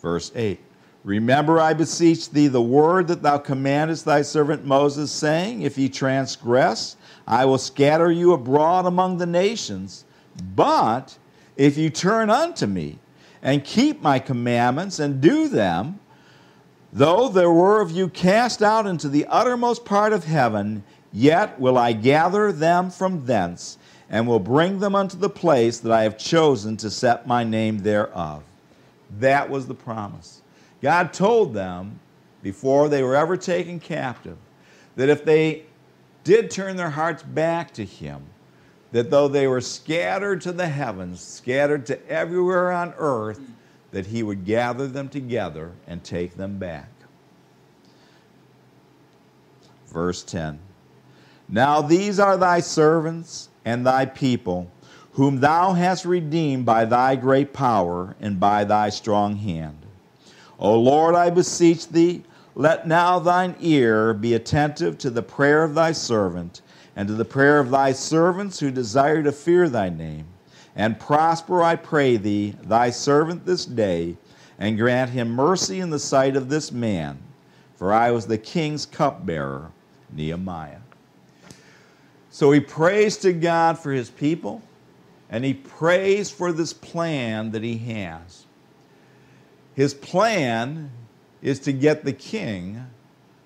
Verse 0.00 0.30
8 0.36 0.60
Remember, 1.04 1.58
I 1.58 1.74
beseech 1.74 2.30
thee, 2.30 2.46
the 2.48 2.62
word 2.62 3.08
that 3.08 3.22
thou 3.22 3.38
commandest 3.38 4.04
thy 4.04 4.22
servant 4.22 4.64
Moses, 4.64 5.10
saying, 5.10 5.62
If 5.62 5.76
ye 5.76 5.88
transgress, 5.88 6.96
I 7.26 7.46
will 7.46 7.58
scatter 7.58 8.12
you 8.12 8.32
abroad 8.32 8.86
among 8.86 9.18
the 9.18 9.26
nations. 9.26 10.04
But 10.54 11.16
if 11.56 11.78
you 11.78 11.88
turn 11.88 12.28
unto 12.28 12.66
me 12.66 12.98
and 13.42 13.64
keep 13.64 14.02
my 14.02 14.18
commandments 14.18 14.98
and 14.98 15.20
do 15.20 15.48
them, 15.48 16.00
though 16.92 17.28
there 17.28 17.50
were 17.50 17.80
of 17.80 17.90
you 17.90 18.08
cast 18.08 18.62
out 18.62 18.86
into 18.86 19.08
the 19.08 19.26
uttermost 19.26 19.84
part 19.84 20.12
of 20.12 20.24
heaven, 20.24 20.84
Yet 21.16 21.60
will 21.60 21.78
I 21.78 21.92
gather 21.92 22.50
them 22.50 22.90
from 22.90 23.24
thence, 23.24 23.78
and 24.10 24.26
will 24.26 24.40
bring 24.40 24.80
them 24.80 24.96
unto 24.96 25.16
the 25.16 25.30
place 25.30 25.78
that 25.78 25.92
I 25.92 26.02
have 26.02 26.18
chosen 26.18 26.76
to 26.78 26.90
set 26.90 27.26
my 27.26 27.44
name 27.44 27.78
thereof. 27.78 28.42
That 29.20 29.48
was 29.48 29.66
the 29.66 29.74
promise. 29.74 30.42
God 30.82 31.12
told 31.12 31.54
them 31.54 32.00
before 32.42 32.88
they 32.88 33.02
were 33.02 33.14
ever 33.14 33.36
taken 33.36 33.78
captive 33.78 34.36
that 34.96 35.08
if 35.08 35.24
they 35.24 35.62
did 36.24 36.50
turn 36.50 36.76
their 36.76 36.90
hearts 36.90 37.22
back 37.22 37.72
to 37.74 37.84
Him, 37.84 38.24
that 38.90 39.10
though 39.10 39.28
they 39.28 39.46
were 39.46 39.60
scattered 39.60 40.40
to 40.42 40.52
the 40.52 40.68
heavens, 40.68 41.20
scattered 41.20 41.86
to 41.86 42.08
everywhere 42.08 42.72
on 42.72 42.92
earth, 42.98 43.40
that 43.92 44.06
He 44.06 44.24
would 44.24 44.44
gather 44.44 44.88
them 44.88 45.08
together 45.08 45.72
and 45.86 46.02
take 46.02 46.36
them 46.36 46.58
back. 46.58 46.90
Verse 49.86 50.24
10. 50.24 50.58
Now 51.48 51.82
these 51.82 52.18
are 52.18 52.36
thy 52.36 52.60
servants 52.60 53.48
and 53.64 53.86
thy 53.86 54.06
people, 54.06 54.70
whom 55.12 55.40
thou 55.40 55.72
hast 55.72 56.04
redeemed 56.04 56.66
by 56.66 56.84
thy 56.84 57.16
great 57.16 57.52
power 57.52 58.16
and 58.20 58.40
by 58.40 58.64
thy 58.64 58.88
strong 58.88 59.36
hand. 59.36 59.78
O 60.58 60.78
Lord, 60.78 61.14
I 61.14 61.30
beseech 61.30 61.88
thee, 61.88 62.22
let 62.54 62.86
now 62.86 63.18
thine 63.18 63.56
ear 63.60 64.14
be 64.14 64.34
attentive 64.34 64.98
to 64.98 65.10
the 65.10 65.22
prayer 65.22 65.64
of 65.64 65.74
thy 65.74 65.92
servant 65.92 66.62
and 66.96 67.08
to 67.08 67.14
the 67.14 67.24
prayer 67.24 67.58
of 67.58 67.70
thy 67.70 67.92
servants 67.92 68.60
who 68.60 68.70
desire 68.70 69.22
to 69.22 69.32
fear 69.32 69.68
thy 69.68 69.88
name. 69.88 70.26
And 70.76 70.98
prosper, 70.98 71.62
I 71.62 71.76
pray 71.76 72.16
thee, 72.16 72.54
thy 72.62 72.90
servant 72.90 73.46
this 73.46 73.64
day, 73.64 74.16
and 74.58 74.78
grant 74.78 75.10
him 75.10 75.30
mercy 75.30 75.80
in 75.80 75.90
the 75.90 75.98
sight 75.98 76.36
of 76.36 76.48
this 76.48 76.72
man. 76.72 77.18
For 77.76 77.92
I 77.92 78.10
was 78.10 78.26
the 78.26 78.38
king's 78.38 78.86
cupbearer, 78.86 79.70
Nehemiah. 80.12 80.78
So 82.34 82.50
he 82.50 82.58
prays 82.58 83.16
to 83.18 83.32
God 83.32 83.78
for 83.78 83.92
his 83.92 84.10
people 84.10 84.60
and 85.30 85.44
he 85.44 85.54
prays 85.54 86.32
for 86.32 86.50
this 86.50 86.72
plan 86.72 87.52
that 87.52 87.62
he 87.62 87.76
has. 87.76 88.46
His 89.76 89.94
plan 89.94 90.90
is 91.42 91.60
to 91.60 91.72
get 91.72 92.04
the 92.04 92.12
king 92.12 92.84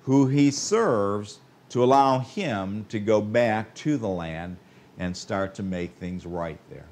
who 0.04 0.28
he 0.28 0.50
serves 0.50 1.40
to 1.68 1.84
allow 1.84 2.20
him 2.20 2.86
to 2.88 2.98
go 2.98 3.20
back 3.20 3.74
to 3.74 3.98
the 3.98 4.08
land 4.08 4.56
and 4.98 5.14
start 5.14 5.54
to 5.56 5.62
make 5.62 5.94
things 5.96 6.24
right 6.24 6.58
there. 6.70 6.86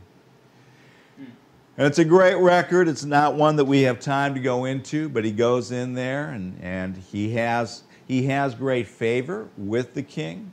And 1.79 1.87
it's 1.87 1.99
a 1.99 2.05
great 2.05 2.37
record. 2.37 2.89
It's 2.89 3.07
not 3.07 3.37
one 3.37 3.57
that 3.57 3.65
we 3.65 3.81
have 3.85 4.01
time 4.01 4.35
to 4.35 4.41
go 4.41 4.67
into, 4.67 5.09
but 5.09 5.25
he 5.25 5.33
goes 5.33 5.71
in 5.73 5.95
there 5.95 6.29
and, 6.29 6.63
and 6.63 6.95
he, 6.95 7.31
has, 7.37 7.85
he 8.07 8.25
has 8.25 8.55
great 8.55 8.87
favor 8.87 9.49
with 9.57 9.95
the 9.95 10.03
king. 10.03 10.53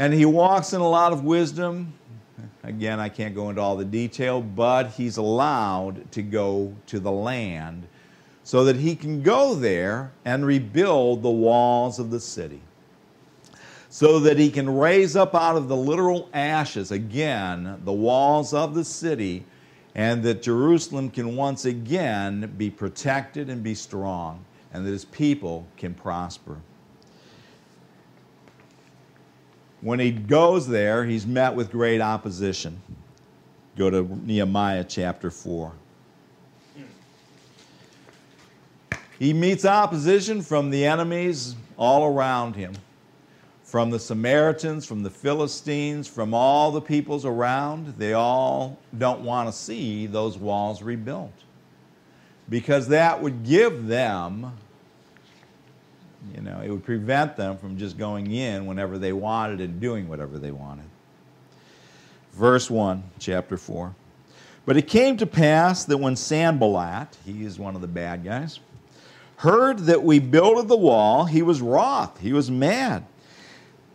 And 0.00 0.14
he 0.14 0.24
walks 0.24 0.72
in 0.72 0.80
a 0.80 0.88
lot 0.88 1.12
of 1.12 1.24
wisdom. 1.24 1.92
Again, 2.64 2.98
I 2.98 3.10
can't 3.10 3.34
go 3.34 3.50
into 3.50 3.60
all 3.60 3.76
the 3.76 3.84
detail, 3.84 4.40
but 4.40 4.92
he's 4.92 5.18
allowed 5.18 6.10
to 6.12 6.22
go 6.22 6.74
to 6.86 7.00
the 7.00 7.12
land 7.12 7.86
so 8.42 8.64
that 8.64 8.76
he 8.76 8.96
can 8.96 9.22
go 9.22 9.54
there 9.54 10.10
and 10.24 10.46
rebuild 10.46 11.22
the 11.22 11.30
walls 11.30 11.98
of 11.98 12.10
the 12.10 12.18
city. 12.18 12.62
So 13.90 14.20
that 14.20 14.38
he 14.38 14.50
can 14.50 14.74
raise 14.74 15.16
up 15.16 15.34
out 15.34 15.56
of 15.56 15.68
the 15.68 15.76
literal 15.76 16.30
ashes 16.32 16.92
again 16.92 17.82
the 17.84 17.92
walls 17.92 18.54
of 18.54 18.74
the 18.74 18.84
city, 18.84 19.44
and 19.94 20.22
that 20.22 20.40
Jerusalem 20.40 21.10
can 21.10 21.36
once 21.36 21.66
again 21.66 22.54
be 22.56 22.70
protected 22.70 23.50
and 23.50 23.62
be 23.62 23.74
strong, 23.74 24.46
and 24.72 24.86
that 24.86 24.92
his 24.92 25.04
people 25.04 25.66
can 25.76 25.92
prosper 25.92 26.56
when 29.80 29.98
he 29.98 30.10
goes 30.10 30.66
there, 30.68 31.04
he's 31.04 31.26
met 31.26 31.54
with 31.54 31.70
great 31.70 32.00
opposition. 32.00 32.80
Go 33.76 33.90
to 33.90 34.02
Nehemiah 34.26 34.84
chapter 34.84 35.30
4. 35.30 35.72
He 39.18 39.32
meets 39.32 39.64
opposition 39.64 40.42
from 40.42 40.70
the 40.70 40.84
enemies 40.84 41.54
all 41.76 42.06
around 42.06 42.56
him 42.56 42.72
from 43.70 43.90
the 43.90 43.98
Samaritans, 44.00 44.84
from 44.84 45.04
the 45.04 45.10
Philistines, 45.10 46.08
from 46.08 46.34
all 46.34 46.72
the 46.72 46.80
peoples 46.80 47.24
around. 47.24 47.94
They 47.98 48.14
all 48.14 48.76
don't 48.98 49.20
want 49.20 49.48
to 49.48 49.52
see 49.52 50.08
those 50.08 50.36
walls 50.36 50.82
rebuilt 50.82 51.32
because 52.48 52.88
that 52.88 53.22
would 53.22 53.44
give 53.44 53.86
them 53.86 54.52
you 56.34 56.42
know, 56.42 56.60
it 56.62 56.70
would 56.70 56.84
prevent 56.84 57.36
them 57.36 57.56
from 57.56 57.78
just 57.78 57.96
going 57.96 58.30
in 58.30 58.66
whenever 58.66 58.98
they 58.98 59.12
wanted 59.12 59.60
and 59.60 59.80
doing 59.80 60.08
whatever 60.08 60.38
they 60.38 60.50
wanted. 60.50 60.84
Verse 62.32 62.70
1, 62.70 63.02
chapter 63.18 63.56
4. 63.56 63.94
But 64.66 64.76
it 64.76 64.86
came 64.86 65.16
to 65.16 65.26
pass 65.26 65.84
that 65.84 65.96
when 65.96 66.16
Sanballat, 66.16 67.16
he 67.24 67.44
is 67.44 67.58
one 67.58 67.74
of 67.74 67.80
the 67.80 67.88
bad 67.88 68.24
guys, 68.24 68.60
heard 69.36 69.80
that 69.80 70.02
we 70.02 70.18
builded 70.18 70.68
the 70.68 70.76
wall, 70.76 71.24
he 71.24 71.42
was 71.42 71.62
wroth, 71.62 72.20
he 72.20 72.32
was 72.32 72.50
mad. 72.50 73.04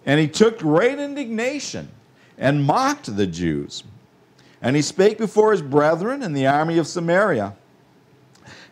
And 0.05 0.19
he 0.19 0.27
took 0.27 0.59
great 0.59 0.99
indignation 0.99 1.89
and 2.37 2.63
mocked 2.63 3.15
the 3.15 3.27
Jews. 3.27 3.83
And 4.61 4.75
he 4.75 4.81
spake 4.81 5.17
before 5.17 5.51
his 5.51 5.61
brethren 5.61 6.23
in 6.23 6.33
the 6.33 6.47
army 6.47 6.77
of 6.77 6.87
Samaria 6.87 7.55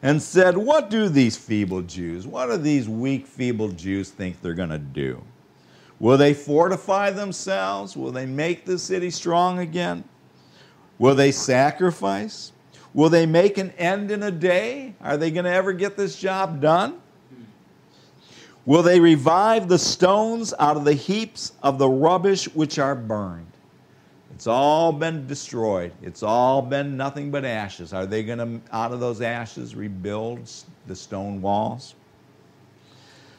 and 0.03 0.21
said, 0.21 0.55
What 0.57 0.91
do 0.91 1.09
these 1.09 1.35
feeble 1.35 1.81
Jews, 1.81 2.27
what 2.27 2.47
do 2.47 2.57
these 2.57 2.87
weak, 2.87 3.25
feeble 3.25 3.69
Jews 3.69 4.11
think 4.11 4.39
they're 4.41 4.53
going 4.53 4.69
to 4.69 4.77
do? 4.77 5.23
Will 5.99 6.17
they 6.17 6.33
fortify 6.33 7.09
themselves? 7.09 7.95
Will 7.95 8.11
they 8.11 8.25
make 8.25 8.65
the 8.65 8.77
city 8.77 9.09
strong 9.09 9.59
again? 9.59 10.03
Will 10.99 11.15
they 11.15 11.31
sacrifice? 11.31 12.51
Will 12.93 13.09
they 13.09 13.25
make 13.25 13.57
an 13.57 13.71
end 13.71 14.11
in 14.11 14.21
a 14.21 14.29
day? 14.29 14.93
Are 15.01 15.15
they 15.17 15.31
going 15.31 15.45
to 15.45 15.51
ever 15.51 15.71
get 15.71 15.95
this 15.95 16.19
job 16.19 16.61
done? 16.61 16.99
Will 18.65 18.83
they 18.83 18.99
revive 18.99 19.67
the 19.67 19.79
stones 19.79 20.53
out 20.59 20.77
of 20.77 20.85
the 20.85 20.93
heaps 20.93 21.53
of 21.63 21.79
the 21.79 21.89
rubbish 21.89 22.45
which 22.53 22.77
are 22.77 22.95
burned? 22.95 23.52
It's 24.35 24.47
all 24.47 24.91
been 24.91 25.27
destroyed. 25.27 25.93
It's 26.01 26.23
all 26.23 26.61
been 26.61 26.97
nothing 26.97 27.29
but 27.29 27.45
ashes. 27.45 27.93
Are 27.93 28.05
they 28.05 28.23
going 28.23 28.39
to, 28.39 28.75
out 28.75 28.91
of 28.91 28.99
those 28.99 29.21
ashes, 29.21 29.75
rebuild 29.75 30.39
the 30.87 30.95
stone 30.95 31.41
walls? 31.41 31.93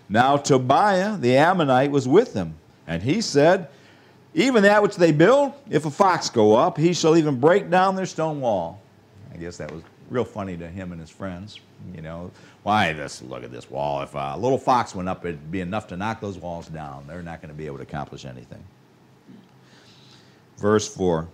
Now, 0.09 0.37
Tobiah 0.37 1.17
the 1.17 1.37
Ammonite 1.37 1.91
was 1.91 2.07
with 2.07 2.33
them, 2.33 2.55
and 2.87 3.03
he 3.03 3.21
said, 3.21 3.69
Even 4.35 4.63
that 4.63 4.83
which 4.83 4.97
they 4.97 5.11
build, 5.11 5.53
if 5.69 5.85
a 5.85 5.91
fox 5.91 6.31
go 6.31 6.55
up, 6.55 6.79
he 6.79 6.93
shall 6.93 7.17
even 7.17 7.41
break 7.41 7.71
down 7.71 7.97
their 7.97 8.07
stone 8.07 8.41
wall. 8.41 8.81
I 9.33 9.37
guess 9.37 9.57
that 9.57 9.73
was 9.73 9.83
real 10.11 10.25
funny 10.25 10.57
to 10.57 10.69
him 10.69 10.93
and 10.93 11.01
his 11.01 11.11
friends. 11.11 11.59
You 11.95 12.03
know, 12.03 12.31
why 12.63 12.93
this? 12.93 13.21
Look 13.23 13.43
at 13.43 13.51
this 13.51 13.69
wall. 13.69 14.01
If 14.03 14.15
a 14.15 14.37
little 14.39 14.59
fox 14.59 14.95
went 14.95 15.09
up, 15.09 15.25
it'd 15.25 15.51
be 15.51 15.61
enough 15.61 15.89
to 15.89 15.97
knock 15.97 16.21
those 16.21 16.39
walls 16.39 16.69
down. 16.69 17.05
They're 17.09 17.23
not 17.23 17.41
going 17.41 17.51
to 17.51 17.57
be 17.57 17.67
able 17.67 17.79
to 17.79 17.83
accomplish 17.83 18.25
anything. 18.25 18.63
Verse 20.59 20.93
4 20.95 21.29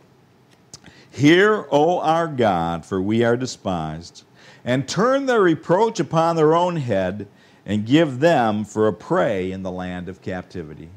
Hear, 1.11 1.66
O 1.70 2.00
our 2.00 2.28
God, 2.28 2.85
for 2.87 3.02
we 3.02 3.24
are 3.24 3.37
despised, 3.37 4.24
and 4.64 4.88
turn 4.88 5.26
their 5.26 5.40
reproach 5.40 5.98
upon 5.98 6.37
their 6.37 6.54
own 6.54 6.76
head, 6.76 7.26
and 7.66 7.87
give 7.87 8.20
them 8.20 8.64
for 8.64 8.87
a 8.87 8.92
prey 8.92 9.50
in 9.52 9.62
the 9.62 9.70
land 9.70 10.09
of 10.09 10.22
captivity. 10.22 10.88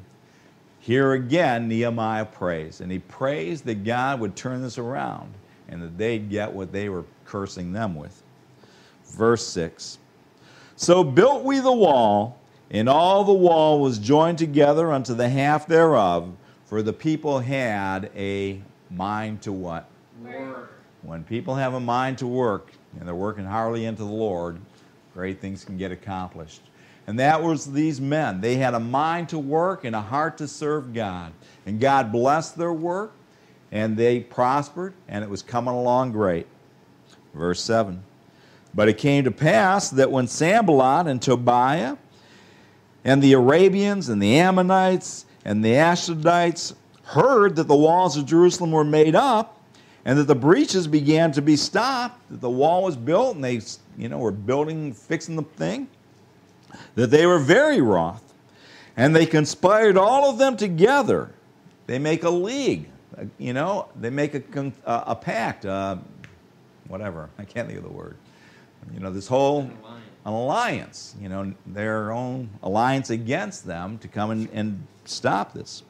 Here 0.80 1.14
again, 1.14 1.68
Nehemiah 1.68 2.26
prays, 2.26 2.82
and 2.82 2.92
he 2.92 3.00
prays 3.00 3.62
that 3.62 3.84
God 3.84 4.20
would 4.20 4.36
turn 4.36 4.62
this 4.62 4.78
around 4.78 5.34
and 5.70 5.82
that 5.82 5.98
they'd 5.98 6.30
get 6.30 6.52
what 6.52 6.72
they 6.72 6.90
were 6.90 7.06
cursing 7.26 7.72
them 7.72 7.96
with. 7.96 8.22
Verse 9.06 9.46
6 9.48 9.98
So 10.76 11.04
built 11.04 11.44
we 11.44 11.60
the 11.60 11.72
wall, 11.72 12.40
and 12.70 12.90
all 12.90 13.24
the 13.24 13.34
wall 13.34 13.80
was 13.80 13.98
joined 13.98 14.38
together 14.38 14.92
unto 14.92 15.14
the 15.14 15.30
half 15.30 15.68
thereof 15.68 16.34
for 16.74 16.82
the 16.82 16.92
people 16.92 17.38
had 17.38 18.10
a 18.16 18.60
mind 18.90 19.44
to 19.44 19.52
what? 19.52 19.88
Work. 20.24 20.74
When 21.04 21.24
people 21.24 21.54
have 21.54 21.76
a 21.76 21.80
mind 21.80 22.18
to 22.18 22.26
work 22.26 22.72
and 22.98 23.08
they're 23.08 23.14
working 23.14 23.46
heartily 23.46 23.86
into 23.86 24.02
the 24.02 24.10
Lord, 24.10 24.58
great 25.14 25.40
things 25.40 25.64
can 25.64 25.78
get 25.78 25.92
accomplished. 25.92 26.62
And 27.06 27.20
that 27.20 27.44
was 27.44 27.72
these 27.72 28.02
men. 28.02 28.42
They 28.42 28.56
had 28.56 28.74
a 28.74 28.80
mind 28.80 29.30
to 29.30 29.38
work 29.38 29.84
and 29.84 29.96
a 29.96 30.02
heart 30.02 30.40
to 30.40 30.48
serve 30.48 30.96
God. 30.96 31.32
And 31.68 31.80
God 31.80 32.12
blessed 32.12 32.58
their 32.58 32.74
work, 32.74 33.12
and 33.72 33.96
they 33.96 34.22
prospered, 34.22 34.96
and 35.08 35.24
it 35.24 35.30
was 35.30 35.44
coming 35.44 35.76
along 35.76 36.12
great. 36.12 36.48
Verse 37.36 37.62
7. 37.62 38.04
But 38.74 38.90
it 38.90 38.98
came 38.98 39.26
to 39.26 39.32
pass 39.32 39.92
that 39.92 40.10
when 40.10 40.26
Sanballat 40.26 41.06
and 41.06 41.22
Tobiah 41.22 41.98
and 43.06 43.22
the 43.22 43.34
Arabians 43.34 44.10
and 44.10 44.20
the 44.20 44.40
Ammonites 44.40 45.28
and 45.46 45.64
the 45.64 45.74
Ashdodites 45.74 46.74
heard 47.04 47.56
that 47.58 47.68
the 47.68 47.76
walls 47.76 48.18
of 48.18 48.26
Jerusalem 48.26 48.72
were 48.72 48.84
made 48.84 49.16
up 49.16 49.62
and 50.06 50.18
that 50.18 50.26
the 50.26 50.36
breaches 50.36 50.88
began 50.88 51.32
to 51.34 51.42
be 51.42 51.56
stopped, 51.56 52.20
that 52.30 52.42
the 52.42 52.50
wall 52.50 52.84
was 52.84 52.96
built 52.96 53.36
and 53.36 53.44
they, 53.44 53.62
you 53.98 54.10
know, 54.10 54.18
were 54.18 54.32
building, 54.32 54.94
fixing 54.94 55.36
the 55.36 55.44
thing, 55.44 55.88
that 56.96 57.08
they 57.12 57.26
were 57.26 57.40
very 57.40 57.82
wroth. 57.82 58.34
And 58.96 59.16
they 59.16 59.26
conspired 59.26 59.98
all 59.98 60.30
of 60.30 60.38
them 60.38 60.56
together. 60.56 61.32
They 61.88 62.00
make 62.00 62.24
a 62.24 62.30
league, 62.30 62.88
you 63.38 63.54
know, 63.54 63.88
they 64.00 64.10
make 64.10 64.36
a, 64.36 64.44
a 64.86 65.16
pact, 65.16 65.66
uh, 65.66 65.98
whatever, 66.88 67.30
I 67.38 67.44
can't 67.44 67.68
think 67.68 67.78
of 67.78 67.84
the 67.84 67.92
word. 67.92 68.16
You 68.94 69.00
know, 69.00 69.12
this 69.12 69.28
whole 69.28 69.70
an 70.26 70.34
alliance, 70.34 71.16
you 71.20 71.28
know, 71.28 71.54
their 71.66 72.12
own 72.12 72.50
alliance 72.62 73.10
against 73.10 73.66
them 73.66 73.98
to 74.00 74.08
come 74.08 74.32
and, 74.32 74.50
and 74.54 74.88
stop 75.06 75.54
this. 75.54 75.84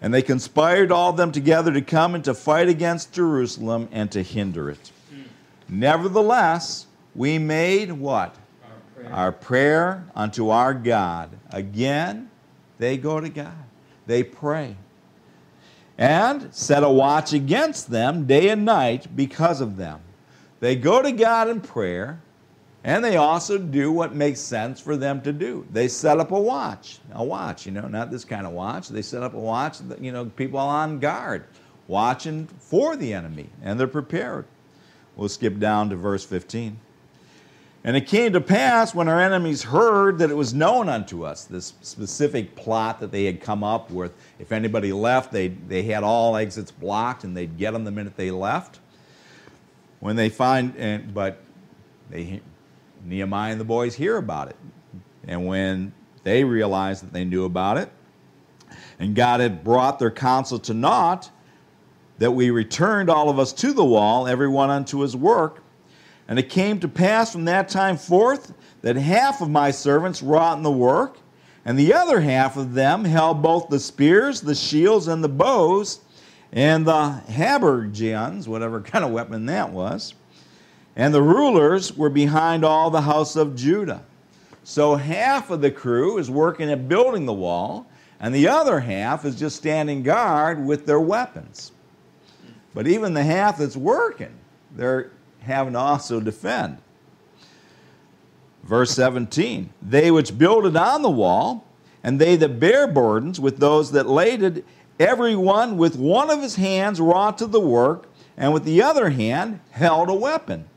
And 0.00 0.12
they 0.12 0.22
conspired 0.22 0.90
all 0.90 1.10
of 1.10 1.16
them 1.16 1.30
together 1.30 1.72
to 1.72 1.80
come 1.80 2.14
and 2.14 2.24
to 2.24 2.34
fight 2.34 2.68
against 2.68 3.12
Jerusalem 3.12 3.88
and 3.92 4.10
to 4.12 4.22
hinder 4.22 4.68
it. 4.68 4.90
Mm. 5.12 5.24
Nevertheless, 5.68 6.86
we 7.14 7.38
made 7.38 7.92
what? 7.92 8.36
Our 8.64 8.72
prayer. 8.94 9.12
our 9.12 9.32
prayer 9.32 10.04
unto 10.14 10.48
our 10.50 10.74
God. 10.74 11.30
Again, 11.50 12.30
they 12.78 12.96
go 12.96 13.20
to 13.20 13.28
God. 13.28 13.52
They 14.06 14.24
pray. 14.24 14.76
And 15.98 16.52
set 16.52 16.82
a 16.82 16.88
watch 16.88 17.32
against 17.32 17.90
them 17.90 18.26
day 18.26 18.48
and 18.48 18.64
night 18.64 19.14
because 19.14 19.60
of 19.60 19.76
them. 19.76 20.00
They 20.62 20.76
go 20.76 21.02
to 21.02 21.10
God 21.10 21.48
in 21.48 21.60
prayer 21.60 22.20
and 22.84 23.04
they 23.04 23.16
also 23.16 23.58
do 23.58 23.90
what 23.90 24.14
makes 24.14 24.38
sense 24.38 24.78
for 24.78 24.96
them 24.96 25.20
to 25.22 25.32
do. 25.32 25.66
They 25.72 25.88
set 25.88 26.20
up 26.20 26.30
a 26.30 26.40
watch, 26.40 27.00
a 27.14 27.24
watch, 27.24 27.66
you 27.66 27.72
know, 27.72 27.88
not 27.88 28.12
this 28.12 28.24
kind 28.24 28.46
of 28.46 28.52
watch. 28.52 28.88
They 28.88 29.02
set 29.02 29.24
up 29.24 29.34
a 29.34 29.40
watch, 29.40 29.78
you 30.00 30.12
know, 30.12 30.26
people 30.26 30.60
on 30.60 31.00
guard, 31.00 31.46
watching 31.88 32.46
for 32.60 32.94
the 32.94 33.12
enemy, 33.12 33.48
and 33.60 33.78
they're 33.78 33.88
prepared. 33.88 34.44
We'll 35.16 35.28
skip 35.28 35.58
down 35.58 35.90
to 35.90 35.96
verse 35.96 36.24
15. 36.24 36.78
And 37.82 37.96
it 37.96 38.06
came 38.06 38.32
to 38.32 38.40
pass 38.40 38.94
when 38.94 39.08
our 39.08 39.20
enemies 39.20 39.64
heard 39.64 40.18
that 40.18 40.30
it 40.30 40.36
was 40.36 40.54
known 40.54 40.88
unto 40.88 41.24
us, 41.24 41.44
this 41.44 41.72
specific 41.82 42.54
plot 42.54 43.00
that 43.00 43.10
they 43.10 43.24
had 43.24 43.40
come 43.40 43.64
up 43.64 43.90
with. 43.90 44.14
If 44.38 44.52
anybody 44.52 44.92
left, 44.92 45.32
they, 45.32 45.48
they 45.48 45.82
had 45.82 46.04
all 46.04 46.36
exits 46.36 46.70
blocked 46.70 47.24
and 47.24 47.36
they'd 47.36 47.58
get 47.58 47.72
them 47.72 47.82
the 47.82 47.90
minute 47.90 48.16
they 48.16 48.30
left. 48.30 48.78
When 50.02 50.16
they 50.16 50.30
find, 50.30 50.74
and, 50.78 51.14
but 51.14 51.44
they, 52.10 52.40
Nehemiah 53.04 53.52
and 53.52 53.60
the 53.60 53.64
boys 53.64 53.94
hear 53.94 54.16
about 54.16 54.48
it. 54.48 54.56
And 55.28 55.46
when 55.46 55.92
they 56.24 56.42
realized 56.42 57.04
that 57.04 57.12
they 57.12 57.24
knew 57.24 57.44
about 57.44 57.78
it, 57.78 57.88
and 58.98 59.14
God 59.14 59.38
had 59.38 59.62
brought 59.62 60.00
their 60.00 60.10
counsel 60.10 60.58
to 60.58 60.74
naught, 60.74 61.30
that 62.18 62.32
we 62.32 62.50
returned 62.50 63.10
all 63.10 63.30
of 63.30 63.38
us 63.38 63.52
to 63.52 63.72
the 63.72 63.84
wall, 63.84 64.26
everyone 64.26 64.70
unto 64.70 64.98
his 64.98 65.14
work. 65.14 65.62
And 66.26 66.36
it 66.36 66.50
came 66.50 66.80
to 66.80 66.88
pass 66.88 67.30
from 67.30 67.44
that 67.44 67.68
time 67.68 67.96
forth 67.96 68.54
that 68.80 68.96
half 68.96 69.40
of 69.40 69.50
my 69.50 69.70
servants 69.70 70.20
wrought 70.20 70.56
in 70.56 70.64
the 70.64 70.72
work, 70.72 71.18
and 71.64 71.78
the 71.78 71.94
other 71.94 72.20
half 72.22 72.56
of 72.56 72.74
them 72.74 73.04
held 73.04 73.40
both 73.40 73.68
the 73.68 73.78
spears, 73.78 74.40
the 74.40 74.56
shields, 74.56 75.06
and 75.06 75.22
the 75.22 75.28
bows, 75.28 76.00
and 76.52 76.86
the 76.86 77.22
habergeons, 77.28 78.46
whatever 78.46 78.80
kind 78.80 79.04
of 79.04 79.10
weapon 79.10 79.46
that 79.46 79.70
was. 79.70 80.14
And 80.94 81.14
the 81.14 81.22
rulers 81.22 81.96
were 81.96 82.10
behind 82.10 82.64
all 82.64 82.90
the 82.90 83.00
house 83.00 83.36
of 83.36 83.56
Judah. 83.56 84.04
So 84.64 84.96
half 84.96 85.50
of 85.50 85.60
the 85.60 85.70
crew 85.70 86.18
is 86.18 86.30
working 86.30 86.70
at 86.70 86.88
building 86.88 87.26
the 87.26 87.32
wall, 87.32 87.86
and 88.20 88.34
the 88.34 88.48
other 88.48 88.80
half 88.80 89.24
is 89.24 89.38
just 89.38 89.56
standing 89.56 90.02
guard 90.02 90.64
with 90.64 90.86
their 90.86 91.00
weapons. 91.00 91.72
But 92.74 92.86
even 92.86 93.14
the 93.14 93.24
half 93.24 93.58
that's 93.58 93.76
working, 93.76 94.32
they're 94.76 95.10
having 95.40 95.72
to 95.72 95.78
also 95.78 96.20
defend. 96.20 96.78
Verse 98.62 98.92
17 98.92 99.70
They 99.82 100.10
which 100.10 100.38
builded 100.38 100.76
on 100.76 101.02
the 101.02 101.10
wall, 101.10 101.66
and 102.04 102.20
they 102.20 102.36
that 102.36 102.60
bear 102.60 102.86
burdens 102.86 103.40
with 103.40 103.58
those 103.58 103.90
that 103.92 104.08
laded, 104.08 104.64
every 104.64 104.64
one 104.98 105.76
with 105.76 105.96
one 105.96 106.30
of 106.30 106.42
his 106.42 106.56
hands 106.56 107.00
wrought 107.00 107.38
to 107.38 107.46
the 107.46 107.60
work, 107.60 108.06
and 108.36 108.52
with 108.52 108.64
the 108.64 108.82
other 108.82 109.10
hand 109.10 109.60
held 109.70 110.08
a 110.08 110.14
weapon. 110.14 110.68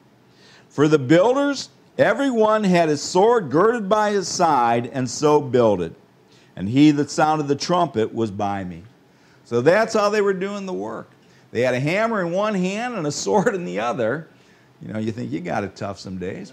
For 0.69 0.87
the 0.87 0.99
builders, 0.99 1.69
every 1.97 2.29
one 2.29 2.63
had 2.63 2.89
his 2.89 3.01
sword 3.01 3.49
girded 3.49 3.87
by 3.87 4.11
his 4.11 4.27
side, 4.27 4.87
and 4.87 5.09
so 5.09 5.39
builded. 5.39 5.95
And 6.55 6.69
he 6.69 6.91
that 6.91 7.09
sounded 7.09 7.47
the 7.47 7.55
trumpet 7.55 8.13
was 8.13 8.31
by 8.31 8.63
me. 8.63 8.83
So 9.45 9.61
that's 9.61 9.93
how 9.93 10.09
they 10.09 10.21
were 10.21 10.33
doing 10.33 10.65
the 10.65 10.73
work. 10.73 11.09
They 11.51 11.61
had 11.61 11.73
a 11.73 11.79
hammer 11.79 12.21
in 12.21 12.31
one 12.31 12.55
hand 12.55 12.95
and 12.95 13.05
a 13.07 13.11
sword 13.11 13.55
in 13.55 13.65
the 13.65 13.79
other. 13.79 14.27
You 14.81 14.91
know, 14.91 14.99
you 14.99 15.11
think 15.11 15.31
you 15.31 15.39
got 15.39 15.63
it 15.63 15.75
tough 15.75 15.99
some 15.99 16.17
days. 16.17 16.51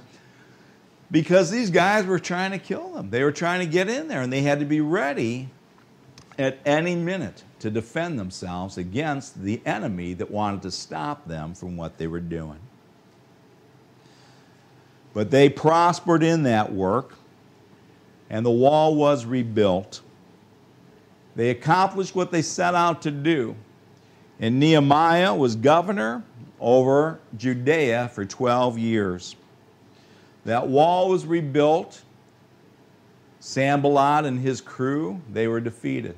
Because 1.11 1.51
these 1.51 1.71
guys 1.71 2.07
were 2.07 2.19
trying 2.19 2.53
to 2.53 2.59
kill 2.59 2.93
them. 2.93 3.11
They 3.11 3.23
were 3.23 3.33
trying 3.33 3.61
to 3.61 3.67
get 3.67 3.89
in 3.89 4.09
there, 4.09 4.23
and 4.23 4.33
they 4.33 4.43
had 4.43 4.61
to 4.61 4.65
be 4.65 4.81
ready 4.81 5.49
at 6.39 6.59
any 6.65 6.95
minute 6.95 7.45
to 7.63 7.71
defend 7.71 8.19
themselves 8.19 8.77
against 8.77 9.41
the 9.41 9.63
enemy 9.65 10.15
that 10.15 10.29
wanted 10.29 10.61
to 10.63 10.71
stop 10.71 11.27
them 11.29 11.55
from 11.55 11.77
what 11.77 11.97
they 11.97 12.09
were 12.09 12.21
doing. 12.21 12.59
But 15.15 15.31
they 15.31 15.49
prospered 15.49 16.25
in 16.25 16.43
that 16.43 16.73
work, 16.73 17.15
and 18.29 18.45
the 18.45 18.51
wall 18.51 18.97
was 18.97 19.25
rebuilt. 19.25 20.01
They 21.37 21.51
accomplished 21.51 22.17
what 22.17 22.33
they 22.33 22.43
set 22.43 22.75
out 22.75 23.01
to 23.03 23.13
do. 23.13 23.55
And 24.41 24.59
Nehemiah 24.59 25.33
was 25.33 25.55
governor 25.55 26.25
over 26.59 27.21
Judea 27.37 28.11
for 28.13 28.25
12 28.25 28.77
years. 28.77 29.37
That 30.45 30.67
wall 30.67 31.09
was 31.09 31.25
rebuilt. 31.25 32.03
Sanballat 33.39 34.25
and 34.25 34.41
his 34.41 34.61
crew, 34.61 35.21
they 35.33 35.47
were 35.47 35.61
defeated. 35.61 36.17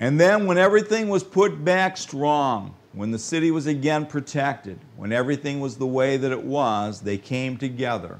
And 0.00 0.18
then, 0.18 0.46
when 0.46 0.56
everything 0.56 1.10
was 1.10 1.22
put 1.22 1.62
back 1.62 1.98
strong, 1.98 2.74
when 2.94 3.10
the 3.10 3.18
city 3.18 3.50
was 3.50 3.66
again 3.66 4.06
protected, 4.06 4.78
when 4.96 5.12
everything 5.12 5.60
was 5.60 5.76
the 5.76 5.86
way 5.86 6.16
that 6.16 6.32
it 6.32 6.42
was, 6.42 7.02
they 7.02 7.18
came 7.18 7.58
together. 7.58 8.18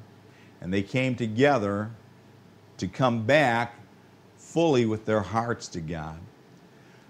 And 0.61 0.73
they 0.73 0.83
came 0.83 1.14
together 1.14 1.90
to 2.77 2.87
come 2.87 3.25
back 3.25 3.75
fully 4.37 4.85
with 4.85 5.07
their 5.07 5.23
hearts 5.23 5.69
to 5.69 5.81
God. 5.81 6.19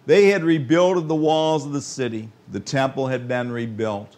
They 0.07 0.29
had 0.29 0.45
rebuilt 0.45 1.09
the 1.09 1.15
walls 1.17 1.67
of 1.67 1.73
the 1.73 1.81
city, 1.81 2.29
the 2.51 2.61
temple 2.61 3.09
had 3.09 3.27
been 3.27 3.51
rebuilt. 3.51 4.17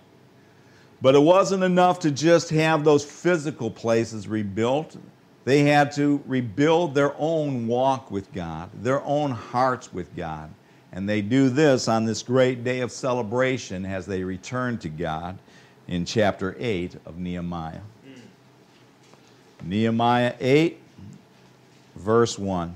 But 1.00 1.14
it 1.14 1.22
wasn't 1.22 1.64
enough 1.64 1.98
to 2.00 2.10
just 2.10 2.50
have 2.50 2.84
those 2.84 3.04
physical 3.04 3.70
places 3.70 4.28
rebuilt. 4.28 4.96
They 5.44 5.64
had 5.64 5.92
to 5.92 6.22
rebuild 6.26 6.94
their 6.94 7.14
own 7.18 7.66
walk 7.66 8.10
with 8.10 8.32
God, 8.32 8.70
their 8.74 9.02
own 9.02 9.32
hearts 9.32 9.92
with 9.92 10.14
God. 10.14 10.50
And 10.92 11.08
they 11.08 11.22
do 11.22 11.48
this 11.48 11.88
on 11.88 12.04
this 12.04 12.22
great 12.22 12.64
day 12.64 12.80
of 12.80 12.92
celebration 12.92 13.84
as 13.86 14.06
they 14.06 14.22
return 14.22 14.78
to 14.78 14.88
God 14.88 15.38
in 15.88 16.04
chapter 16.04 16.54
8 16.58 16.96
of 17.06 17.18
Nehemiah. 17.18 17.80
Mm. 18.06 19.66
Nehemiah 19.66 20.34
8, 20.38 20.78
verse 21.96 22.38
1. 22.38 22.74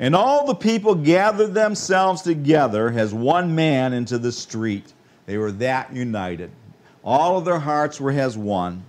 And 0.00 0.14
all 0.14 0.46
the 0.46 0.54
people 0.54 0.94
gathered 0.94 1.54
themselves 1.54 2.22
together 2.22 2.90
as 2.90 3.12
one 3.14 3.54
man 3.54 3.92
into 3.92 4.18
the 4.18 4.32
street. 4.32 4.92
They 5.26 5.38
were 5.38 5.52
that 5.52 5.92
united. 5.92 6.50
All 7.04 7.38
of 7.38 7.44
their 7.44 7.58
hearts 7.58 8.00
were 8.00 8.12
as 8.12 8.36
one. 8.36 8.84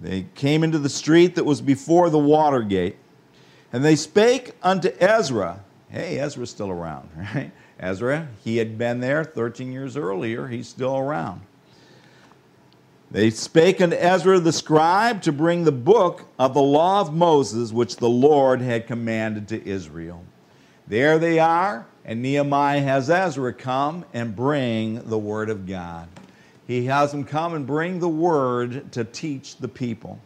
They 0.00 0.26
came 0.34 0.64
into 0.64 0.78
the 0.78 0.88
street 0.88 1.34
that 1.34 1.44
was 1.44 1.60
before 1.60 2.08
the 2.10 2.18
water 2.18 2.62
gate. 2.62 2.96
And 3.72 3.84
they 3.84 3.96
spake 3.96 4.52
unto 4.62 4.90
Ezra, 4.98 5.62
hey, 5.90 6.18
Ezra's 6.18 6.50
still 6.50 6.70
around, 6.70 7.10
right? 7.34 7.52
Ezra, 7.78 8.28
he 8.42 8.56
had 8.56 8.76
been 8.76 9.00
there 9.00 9.24
13 9.24 9.72
years 9.72 9.96
earlier, 9.96 10.48
he's 10.48 10.68
still 10.68 10.96
around. 10.96 11.42
They 13.10 13.30
spake 13.30 13.80
unto 13.80 13.96
Ezra 13.96 14.38
the 14.38 14.52
scribe 14.52 15.22
to 15.22 15.32
bring 15.32 15.64
the 15.64 15.72
book 15.72 16.26
of 16.38 16.54
the 16.54 16.62
law 16.62 17.00
of 17.00 17.12
Moses, 17.12 17.72
which 17.72 17.96
the 17.96 18.08
Lord 18.08 18.60
had 18.60 18.86
commanded 18.86 19.48
to 19.48 19.68
Israel. 19.68 20.24
There 20.86 21.18
they 21.18 21.38
are, 21.38 21.86
and 22.04 22.22
Nehemiah 22.22 22.80
has 22.80 23.10
Ezra 23.10 23.52
come 23.52 24.04
and 24.12 24.36
bring 24.36 25.08
the 25.08 25.18
word 25.18 25.50
of 25.50 25.66
God. 25.66 26.08
He 26.70 26.84
has 26.84 27.10
them 27.10 27.24
come 27.24 27.54
and 27.54 27.66
bring 27.66 27.98
the 27.98 28.08
word 28.08 28.92
to 28.92 29.02
teach 29.02 29.56
the 29.56 29.66
people. 29.66 30.20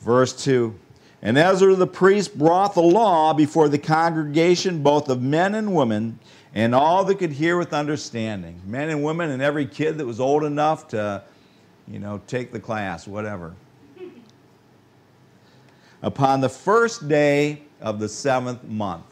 Verse 0.00 0.32
2 0.44 0.74
and 1.20 1.36
Ezra 1.36 1.74
the 1.74 1.86
priest 1.86 2.38
brought 2.38 2.72
the 2.72 2.80
law 2.80 3.34
before 3.34 3.68
the 3.68 3.76
congregation, 3.76 4.82
both 4.82 5.10
of 5.10 5.20
men 5.20 5.54
and 5.54 5.74
women, 5.74 6.18
and 6.54 6.74
all 6.74 7.04
that 7.04 7.16
could 7.16 7.32
hear 7.32 7.58
with 7.58 7.74
understanding. 7.74 8.62
Men 8.64 8.88
and 8.88 9.04
women, 9.04 9.28
and 9.28 9.42
every 9.42 9.66
kid 9.66 9.98
that 9.98 10.06
was 10.06 10.20
old 10.20 10.42
enough 10.42 10.88
to, 10.88 11.22
you 11.86 11.98
know, 11.98 12.22
take 12.26 12.50
the 12.50 12.58
class, 12.58 13.06
whatever. 13.06 13.54
Upon 16.00 16.40
the 16.40 16.48
first 16.48 17.08
day 17.08 17.64
of 17.82 18.00
the 18.00 18.08
seventh 18.08 18.64
month. 18.64 19.04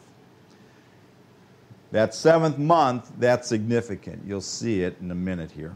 That 1.91 2.15
seventh 2.15 2.57
month, 2.57 3.11
that's 3.19 3.47
significant. 3.47 4.23
You'll 4.25 4.41
see 4.41 4.81
it 4.81 4.97
in 4.99 5.11
a 5.11 5.15
minute 5.15 5.51
here. 5.51 5.75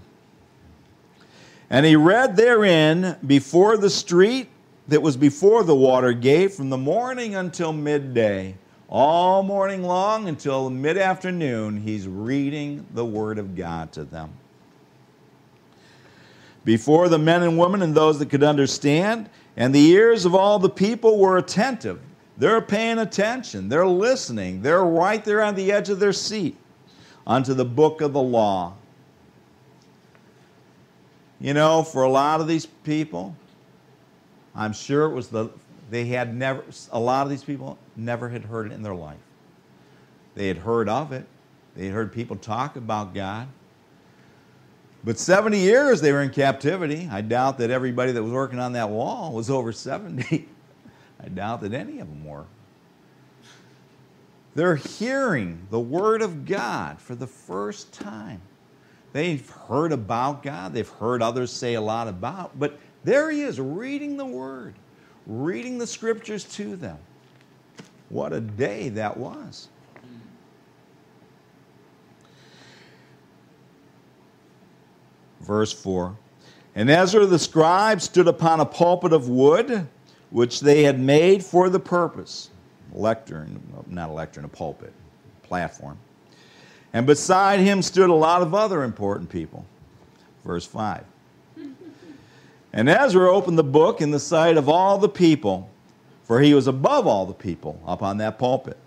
And 1.73 1.87
he 1.87 1.95
read 1.95 2.35
therein 2.35 3.17
before 3.25 3.77
the 3.77 3.89
street 3.89 4.47
that 4.89 5.01
was 5.01 5.17
before 5.17 5.63
the 5.63 5.73
water 5.73 6.13
gate 6.13 6.53
from 6.53 6.69
the 6.69 6.77
morning 6.77 7.33
until 7.33 7.73
midday. 7.73 8.55
All 8.87 9.41
morning 9.41 9.81
long 9.81 10.27
until 10.27 10.69
mid 10.69 10.99
afternoon, 10.99 11.81
he's 11.81 12.07
reading 12.07 12.85
the 12.93 13.03
Word 13.03 13.39
of 13.39 13.55
God 13.55 13.91
to 13.93 14.03
them. 14.03 14.33
Before 16.63 17.09
the 17.09 17.17
men 17.17 17.41
and 17.41 17.57
women 17.57 17.81
and 17.81 17.95
those 17.95 18.19
that 18.19 18.29
could 18.29 18.43
understand, 18.43 19.27
and 19.57 19.73
the 19.73 19.87
ears 19.87 20.25
of 20.25 20.35
all 20.35 20.59
the 20.59 20.69
people 20.69 21.17
were 21.17 21.39
attentive. 21.39 21.99
They're 22.37 22.61
paying 22.61 22.99
attention, 22.99 23.67
they're 23.67 23.87
listening, 23.87 24.61
they're 24.61 24.85
right 24.85 25.25
there 25.25 25.41
on 25.41 25.55
the 25.55 25.71
edge 25.71 25.89
of 25.89 25.99
their 25.99 26.13
seat 26.13 26.55
unto 27.25 27.55
the 27.55 27.65
book 27.65 28.01
of 28.01 28.13
the 28.13 28.21
law. 28.21 28.75
You 31.43 31.53
know, 31.53 31.83
for 31.83 32.03
a 32.03 32.09
lot 32.09 32.39
of 32.39 32.47
these 32.47 32.65
people, 32.65 33.35
I'm 34.55 34.71
sure 34.71 35.03
it 35.07 35.13
was 35.13 35.27
the, 35.27 35.49
they 35.89 36.05
had 36.05 36.33
never, 36.33 36.63
a 36.89 36.99
lot 36.99 37.23
of 37.23 37.29
these 37.29 37.43
people 37.43 37.77
never 37.97 38.29
had 38.29 38.45
heard 38.45 38.67
it 38.67 38.71
in 38.71 38.81
their 38.81 38.95
life. 38.95 39.19
They 40.35 40.47
had 40.47 40.59
heard 40.59 40.87
of 40.87 41.11
it, 41.11 41.25
they 41.75 41.87
had 41.87 41.93
heard 41.93 42.13
people 42.13 42.37
talk 42.37 42.77
about 42.77 43.13
God. 43.13 43.49
But 45.03 45.19
70 45.19 45.59
years 45.59 45.99
they 45.99 46.13
were 46.13 46.21
in 46.21 46.29
captivity. 46.29 47.09
I 47.11 47.19
doubt 47.19 47.57
that 47.57 47.69
everybody 47.69 48.13
that 48.13 48.23
was 48.23 48.31
working 48.31 48.59
on 48.59 48.71
that 48.71 48.89
wall 48.89 49.33
was 49.33 49.49
over 49.49 49.73
70. 49.73 50.47
I 51.19 51.27
doubt 51.27 51.59
that 51.59 51.73
any 51.73 51.99
of 51.99 52.07
them 52.07 52.23
were. 52.23 52.45
They're 54.55 54.77
hearing 54.77 55.67
the 55.71 55.79
Word 55.79 56.21
of 56.21 56.45
God 56.45 57.01
for 57.01 57.15
the 57.15 57.27
first 57.27 57.91
time. 57.91 58.39
They've 59.13 59.47
heard 59.67 59.91
about 59.91 60.41
God, 60.41 60.73
they've 60.73 60.89
heard 60.89 61.21
others 61.21 61.51
say 61.51 61.75
a 61.75 61.81
lot 61.81 62.07
about, 62.07 62.59
but 62.59 62.79
there 63.03 63.29
he 63.29 63.41
is 63.41 63.59
reading 63.59 64.17
the 64.17 64.25
Word, 64.25 64.73
reading 65.27 65.77
the 65.77 65.87
Scriptures 65.87 66.43
to 66.55 66.75
them. 66.75 66.97
What 68.09 68.33
a 68.33 68.41
day 68.41 68.89
that 68.89 69.15
was. 69.15 69.69
Verse 75.41 75.71
4 75.71 76.17
And 76.73 76.89
Ezra 76.89 77.25
the 77.25 77.39
scribe 77.39 78.01
stood 78.01 78.27
upon 78.27 78.61
a 78.61 78.65
pulpit 78.65 79.13
of 79.13 79.29
wood, 79.29 79.87
which 80.31 80.59
they 80.61 80.83
had 80.83 80.99
made 80.99 81.43
for 81.43 81.69
the 81.69 81.79
purpose. 81.79 82.49
Lectern, 82.91 83.61
not 83.87 84.09
a 84.09 84.13
lectern, 84.13 84.45
a 84.45 84.47
pulpit, 84.47 84.93
platform. 85.43 85.97
And 86.93 87.07
beside 87.07 87.59
him 87.59 87.81
stood 87.81 88.09
a 88.09 88.13
lot 88.13 88.43
of 88.43 88.53
other 88.53 88.83
important 88.83 89.29
people. 89.29 89.65
Verse 90.45 90.65
5. 90.65 91.03
And 92.75 92.89
Ezra 92.89 93.31
opened 93.31 93.57
the 93.59 93.63
book 93.63 94.01
in 94.01 94.09
the 94.09 94.19
sight 94.19 94.57
of 94.57 94.67
all 94.67 94.97
the 94.97 95.09
people, 95.09 95.69
for 96.23 96.41
he 96.41 96.55
was 96.55 96.65
above 96.65 97.05
all 97.05 97.27
the 97.27 97.33
people 97.33 97.79
up 97.85 98.01
on 98.01 98.17
that 98.17 98.39
pulpit. 98.39 98.77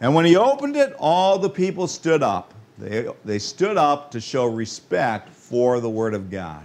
And 0.00 0.14
when 0.14 0.24
he 0.24 0.36
opened 0.36 0.76
it, 0.76 0.94
all 0.98 1.38
the 1.38 1.50
people 1.50 1.88
stood 1.88 2.22
up. 2.22 2.54
They, 2.78 3.08
they 3.24 3.38
stood 3.38 3.76
up 3.76 4.10
to 4.12 4.20
show 4.20 4.44
respect 4.44 5.30
for 5.30 5.80
the 5.80 5.88
Word 5.88 6.14
of 6.14 6.30
God. 6.30 6.64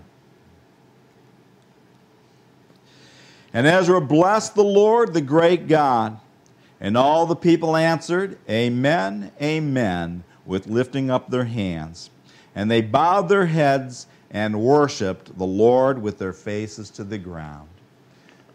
And 3.53 3.67
Ezra 3.67 4.01
blessed 4.01 4.55
the 4.55 4.63
Lord, 4.63 5.13
the 5.13 5.21
great 5.21 5.67
God. 5.67 6.19
And 6.79 6.97
all 6.97 7.25
the 7.25 7.35
people 7.35 7.75
answered, 7.75 8.37
Amen, 8.49 9.31
Amen, 9.41 10.23
with 10.51 10.67
lifting 10.67 11.09
up 11.09 11.29
their 11.29 11.45
hands. 11.45 12.09
And 12.55 12.69
they 12.69 12.81
bowed 12.81 13.29
their 13.29 13.45
heads 13.45 14.07
and 14.31 14.61
worshiped 14.61 15.37
the 15.37 15.45
Lord 15.45 16.01
with 16.01 16.17
their 16.17 16.33
faces 16.33 16.89
to 16.89 17.05
the 17.05 17.17
ground. 17.17 17.69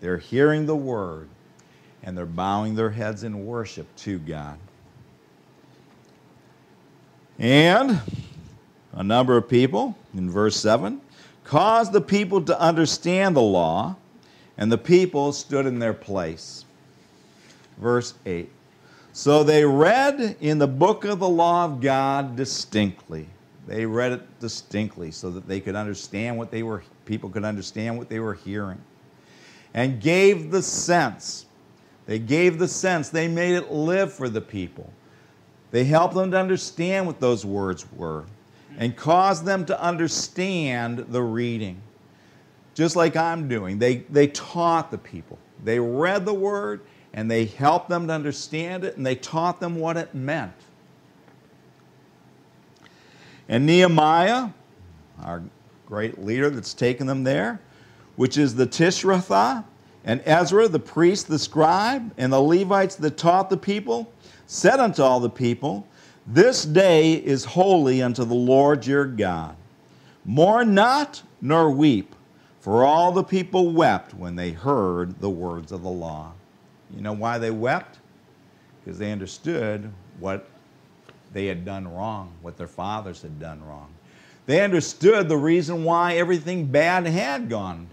They're 0.02 0.18
hearing 0.18 0.66
the 0.66 0.76
word 0.76 1.26
and 2.02 2.16
they're 2.16 2.26
bowing 2.26 2.74
their 2.74 2.90
heads 2.90 3.24
in 3.24 3.46
worship 3.46 3.86
to 3.96 4.18
God. 4.18 4.58
And 7.38 7.98
a 8.92 9.02
number 9.02 9.38
of 9.38 9.48
people, 9.48 9.96
in 10.14 10.30
verse 10.30 10.56
7, 10.56 11.00
caused 11.44 11.94
the 11.94 12.00
people 12.02 12.42
to 12.42 12.60
understand 12.60 13.34
the 13.34 13.42
law, 13.42 13.96
and 14.58 14.70
the 14.70 14.78
people 14.78 15.32
stood 15.32 15.64
in 15.64 15.78
their 15.78 15.94
place. 15.94 16.66
Verse 17.78 18.12
8 18.26 18.50
So 19.16 19.42
they 19.42 19.64
read 19.64 20.36
in 20.42 20.58
the 20.58 20.66
book 20.66 21.06
of 21.06 21.20
the 21.20 21.28
law 21.28 21.64
of 21.64 21.80
God 21.80 22.36
distinctly. 22.36 23.26
They 23.66 23.86
read 23.86 24.12
it 24.12 24.40
distinctly 24.40 25.10
so 25.10 25.30
that 25.30 25.48
they 25.48 25.58
could 25.58 25.74
understand 25.74 26.36
what 26.36 26.50
they 26.50 26.62
were, 26.62 26.82
people 27.06 27.30
could 27.30 27.42
understand 27.42 27.96
what 27.96 28.10
they 28.10 28.20
were 28.20 28.34
hearing. 28.34 28.78
And 29.72 30.02
gave 30.02 30.50
the 30.50 30.60
sense. 30.60 31.46
They 32.04 32.18
gave 32.18 32.58
the 32.58 32.68
sense. 32.68 33.08
They 33.08 33.26
made 33.26 33.54
it 33.54 33.72
live 33.72 34.12
for 34.12 34.28
the 34.28 34.42
people. 34.42 34.92
They 35.70 35.84
helped 35.84 36.14
them 36.14 36.30
to 36.32 36.38
understand 36.38 37.06
what 37.06 37.18
those 37.18 37.42
words 37.42 37.90
were 37.92 38.26
and 38.76 38.94
caused 38.94 39.46
them 39.46 39.64
to 39.64 39.80
understand 39.80 41.06
the 41.08 41.22
reading. 41.22 41.80
Just 42.74 42.96
like 42.96 43.16
I'm 43.16 43.48
doing. 43.48 43.78
They, 43.78 43.96
they 44.10 44.26
taught 44.26 44.90
the 44.90 44.98
people. 44.98 45.38
They 45.64 45.80
read 45.80 46.26
the 46.26 46.34
word 46.34 46.82
and 47.16 47.30
they 47.30 47.46
helped 47.46 47.88
them 47.88 48.06
to 48.06 48.12
understand 48.12 48.84
it 48.84 48.96
and 48.96 49.04
they 49.04 49.16
taught 49.16 49.58
them 49.58 49.76
what 49.76 49.96
it 49.96 50.14
meant. 50.14 50.52
And 53.48 53.64
Nehemiah, 53.64 54.50
our 55.22 55.42
great 55.86 56.22
leader 56.22 56.50
that's 56.50 56.74
taken 56.74 57.06
them 57.06 57.24
there, 57.24 57.58
which 58.16 58.36
is 58.36 58.54
the 58.54 58.66
Tirshatha, 58.66 59.64
and 60.04 60.22
Ezra, 60.24 60.68
the 60.68 60.78
priest, 60.78 61.26
the 61.26 61.38
scribe, 61.38 62.12
and 62.18 62.32
the 62.32 62.40
Levites 62.40 62.96
that 62.96 63.16
taught 63.16 63.50
the 63.50 63.56
people, 63.56 64.12
said 64.46 64.78
unto 64.78 65.02
all 65.02 65.18
the 65.18 65.30
people, 65.30 65.88
This 66.26 66.64
day 66.64 67.14
is 67.14 67.44
holy 67.44 68.02
unto 68.02 68.24
the 68.24 68.34
Lord 68.34 68.86
your 68.86 69.06
God. 69.06 69.56
Mourn 70.24 70.74
not, 70.74 71.22
nor 71.40 71.70
weep, 71.70 72.14
for 72.60 72.84
all 72.84 73.10
the 73.10 73.24
people 73.24 73.70
wept 73.72 74.12
when 74.14 74.36
they 74.36 74.50
heard 74.50 75.20
the 75.20 75.30
words 75.30 75.72
of 75.72 75.82
the 75.82 75.88
law. 75.88 76.32
You 76.94 77.02
know 77.02 77.12
why 77.12 77.38
they 77.38 77.50
wept? 77.50 77.98
Because 78.84 78.98
they 78.98 79.12
understood 79.12 79.92
what 80.20 80.48
they 81.32 81.46
had 81.46 81.64
done 81.64 81.88
wrong, 81.88 82.32
what 82.42 82.56
their 82.56 82.68
fathers 82.68 83.22
had 83.22 83.40
done 83.40 83.64
wrong. 83.64 83.92
They 84.46 84.62
understood 84.62 85.28
the 85.28 85.36
reason 85.36 85.82
why 85.84 86.14
everything 86.14 86.66
bad 86.66 87.06
had 87.06 87.48
gone 87.48 87.88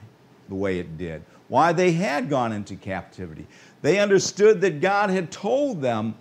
the 0.49 0.55
way 0.55 0.77
it 0.77 0.97
did, 0.97 1.23
why 1.47 1.73
they 1.73 1.93
had 1.93 2.29
gone 2.29 2.51
into 2.51 2.75
captivity. 2.75 3.47
They 3.81 3.99
understood 3.99 4.61
that 4.61 4.79
God 4.81 5.09
had 5.09 5.31
told 5.31 5.81
them 5.81 6.15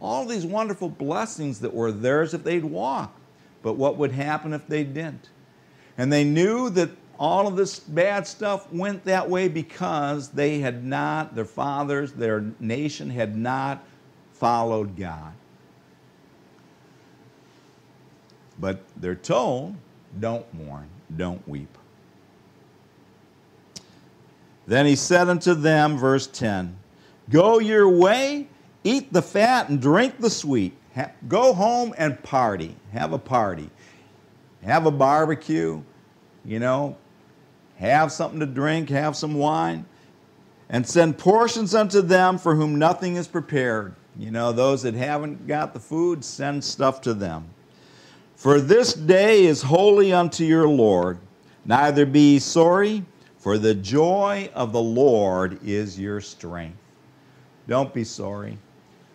all 0.00 0.24
these 0.24 0.46
wonderful 0.46 0.88
blessings 0.88 1.60
that 1.60 1.72
were 1.72 1.92
theirs 1.92 2.34
if 2.34 2.42
they'd 2.42 2.64
walk, 2.64 3.14
but 3.62 3.74
what 3.74 3.96
would 3.98 4.12
happen 4.12 4.52
if 4.52 4.66
they 4.66 4.84
didn't? 4.84 5.28
And 5.98 6.12
they 6.12 6.24
knew 6.24 6.70
that 6.70 6.90
all 7.22 7.46
of 7.46 7.54
this 7.54 7.78
bad 7.78 8.26
stuff 8.26 8.70
went 8.72 9.04
that 9.04 9.30
way 9.30 9.46
because 9.46 10.30
they 10.30 10.58
had 10.58 10.84
not, 10.84 11.36
their 11.36 11.44
fathers, 11.44 12.10
their 12.10 12.44
nation 12.58 13.08
had 13.08 13.36
not 13.36 13.84
followed 14.32 14.96
God. 14.96 15.32
But 18.58 18.82
they're 18.96 19.14
told, 19.14 19.76
don't 20.18 20.52
mourn, 20.52 20.88
don't 21.16 21.48
weep. 21.48 21.78
Then 24.66 24.84
he 24.86 24.96
said 24.96 25.28
unto 25.28 25.54
them, 25.54 25.98
verse 25.98 26.26
10, 26.26 26.76
Go 27.30 27.60
your 27.60 27.88
way, 27.88 28.48
eat 28.82 29.12
the 29.12 29.22
fat, 29.22 29.68
and 29.68 29.80
drink 29.80 30.18
the 30.18 30.28
sweet. 30.28 30.76
Ha- 30.96 31.12
go 31.28 31.52
home 31.52 31.94
and 31.96 32.20
party. 32.24 32.74
Have 32.92 33.12
a 33.12 33.18
party. 33.18 33.70
Have 34.64 34.86
a 34.86 34.90
barbecue, 34.90 35.82
you 36.44 36.58
know, 36.58 36.96
have 37.82 38.12
something 38.12 38.38
to 38.38 38.46
drink, 38.46 38.88
have 38.90 39.16
some 39.16 39.34
wine, 39.34 39.84
and 40.68 40.86
send 40.86 41.18
portions 41.18 41.74
unto 41.74 42.00
them 42.00 42.38
for 42.38 42.54
whom 42.54 42.78
nothing 42.78 43.16
is 43.16 43.26
prepared. 43.26 43.94
You 44.16 44.30
know, 44.30 44.52
those 44.52 44.82
that 44.82 44.94
haven't 44.94 45.48
got 45.48 45.74
the 45.74 45.80
food, 45.80 46.24
send 46.24 46.62
stuff 46.62 47.00
to 47.02 47.12
them. 47.12 47.46
For 48.36 48.60
this 48.60 48.94
day 48.94 49.44
is 49.44 49.62
holy 49.62 50.12
unto 50.12 50.44
your 50.44 50.68
Lord. 50.68 51.18
Neither 51.64 52.06
be 52.06 52.34
ye 52.34 52.38
sorry, 52.38 53.04
for 53.38 53.58
the 53.58 53.74
joy 53.74 54.48
of 54.54 54.72
the 54.72 54.80
Lord 54.80 55.58
is 55.64 55.98
your 55.98 56.20
strength. 56.20 56.78
Don't 57.66 57.92
be 57.92 58.04
sorry. 58.04 58.58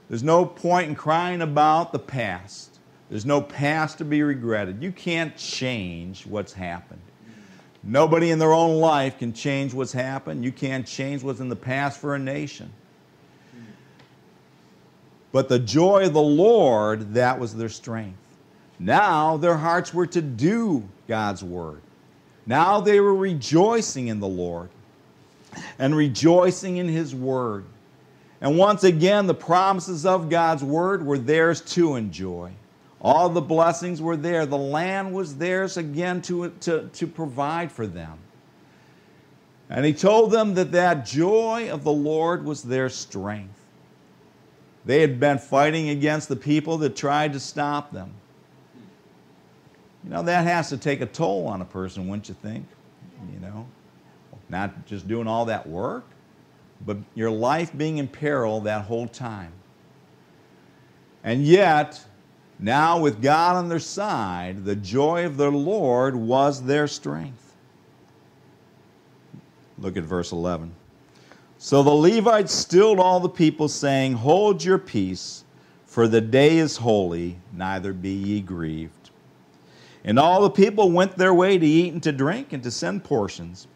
There's 0.09 0.23
no 0.23 0.45
point 0.45 0.89
in 0.89 0.95
crying 0.95 1.41
about 1.41 1.93
the 1.93 1.99
past. 1.99 2.79
There's 3.09 3.25
no 3.25 3.41
past 3.41 3.97
to 3.99 4.05
be 4.05 4.23
regretted. 4.23 4.83
You 4.83 4.91
can't 4.91 5.35
change 5.37 6.25
what's 6.25 6.51
happened. 6.51 7.01
Nobody 7.83 8.31
in 8.31 8.39
their 8.39 8.53
own 8.53 8.79
life 8.79 9.17
can 9.19 9.33
change 9.33 9.73
what's 9.73 9.93
happened. 9.93 10.43
You 10.43 10.51
can't 10.51 10.85
change 10.85 11.23
what's 11.23 11.39
in 11.39 11.49
the 11.49 11.55
past 11.55 11.99
for 11.99 12.15
a 12.15 12.19
nation. 12.19 12.71
But 15.31 15.49
the 15.49 15.59
joy 15.59 16.05
of 16.05 16.13
the 16.13 16.21
Lord, 16.21 17.13
that 17.13 17.39
was 17.39 17.55
their 17.55 17.69
strength. 17.69 18.17
Now 18.79 19.37
their 19.37 19.57
hearts 19.57 19.93
were 19.93 20.07
to 20.07 20.21
do 20.21 20.87
God's 21.07 21.43
word. 21.43 21.81
Now 22.45 22.79
they 22.79 22.99
were 22.99 23.15
rejoicing 23.15 24.07
in 24.07 24.19
the 24.19 24.27
Lord 24.27 24.69
and 25.79 25.95
rejoicing 25.95 26.77
in 26.77 26.87
His 26.87 27.13
word. 27.13 27.65
And 28.39 28.57
once 28.57 28.83
again, 28.83 29.27
the 29.27 29.33
promises 29.33 30.05
of 30.05 30.29
God's 30.29 30.63
word 30.63 31.05
were 31.05 31.17
theirs 31.17 31.61
to 31.73 31.95
enjoy. 31.95 32.51
All 33.01 33.29
the 33.29 33.41
blessings 33.41 34.01
were 34.01 34.17
there. 34.17 34.45
The 34.45 34.57
land 34.57 35.13
was 35.13 35.35
theirs 35.35 35.77
again 35.77 36.21
to, 36.23 36.49
to, 36.61 36.89
to 36.93 37.07
provide 37.07 37.71
for 37.71 37.85
them. 37.85 38.17
And 39.69 39.85
he 39.85 39.93
told 39.93 40.31
them 40.31 40.53
that 40.55 40.71
that 40.71 41.05
joy 41.05 41.69
of 41.69 41.83
the 41.83 41.91
Lord 41.91 42.45
was 42.45 42.63
their 42.63 42.89
strength. 42.89 43.59
They 44.85 45.01
had 45.01 45.19
been 45.19 45.37
fighting 45.37 45.89
against 45.89 46.29
the 46.29 46.37
people 46.37 46.77
that 46.79 46.95
tried 46.95 47.33
to 47.33 47.39
stop 47.39 47.91
them. 47.91 48.13
You 50.03 50.11
know, 50.11 50.23
that 50.23 50.45
has 50.45 50.69
to 50.69 50.77
take 50.77 51.01
a 51.01 51.05
toll 51.05 51.47
on 51.47 51.61
a 51.61 51.65
person, 51.65 52.07
wouldn't 52.07 52.29
you 52.29 52.35
think? 52.35 52.65
You 53.33 53.39
know, 53.41 53.67
not 54.47 54.85
just 54.85 55.07
doing 55.07 55.27
all 55.27 55.45
that 55.45 55.67
work, 55.67 56.05
but 56.85 56.97
your 57.13 57.29
life 57.29 57.75
being 57.77 57.97
in 57.97 58.07
peril 58.07 58.61
that 58.61 58.85
whole 58.85 59.07
time. 59.07 59.51
And 61.25 61.43
yet, 61.43 62.01
now 62.59 62.99
with 62.99 63.21
God 63.21 63.55
on 63.55 63.69
their 63.69 63.79
side, 63.79 64.65
the 64.65 64.75
joy 64.75 65.25
of 65.25 65.37
the 65.37 65.51
Lord 65.51 66.15
was 66.15 66.63
their 66.63 66.87
strength. 66.87 67.55
Look 69.77 69.95
at 69.97 70.03
verse 70.03 70.31
11. 70.31 70.73
So 71.59 71.83
the 71.83 71.89
Levites 71.89 72.53
stilled 72.53 72.99
all 72.99 73.19
the 73.19 73.29
people, 73.29 73.67
saying, 73.67 74.13
Hold 74.13 74.63
your 74.63 74.77
peace, 74.77 75.43
for 75.85 76.07
the 76.07 76.21
day 76.21 76.57
is 76.57 76.77
holy, 76.77 77.37
neither 77.53 77.93
be 77.93 78.11
ye 78.11 78.41
grieved. 78.41 79.11
And 80.03 80.17
all 80.17 80.41
the 80.41 80.49
people 80.49 80.91
went 80.91 81.17
their 81.17 81.33
way 81.33 81.57
to 81.57 81.65
eat 81.65 81.93
and 81.93 82.01
to 82.03 82.11
drink 82.11 82.53
and 82.53 82.63
to 82.63 82.71
send 82.71 83.03
portions 83.03 83.67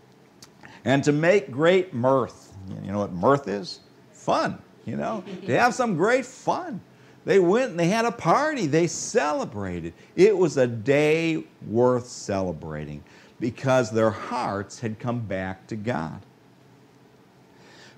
and 0.86 1.04
to 1.04 1.12
make 1.12 1.52
great 1.52 1.94
mirth. 1.94 2.54
You 2.84 2.91
know 2.91 3.00
what 3.00 3.12
mirth 3.12 3.48
is? 3.48 3.82
Fun, 4.13 4.60
you 4.86 4.96
know, 4.96 5.24
to 5.46 5.60
have 5.60 5.74
some 5.74 5.96
great 5.96 6.26
fun. 6.26 6.80
They 7.24 7.40
went 7.40 7.72
and 7.72 7.80
they 7.80 7.88
had 7.88 8.06
a 8.06 8.12
party, 8.12 8.66
they 8.66 8.88
celebrated. 8.88 9.94
It 10.16 10.36
was 10.36 10.58
a 10.58 10.68
day 10.68 11.44
worth 11.68 12.08
celebrating 12.08 13.04
because 13.40 13.92
their 13.92 14.10
hearts 14.10 14.80
had 14.80 15.00
come 15.00 15.20
back 15.20 15.68
to 15.68 15.76
God. 15.76 16.22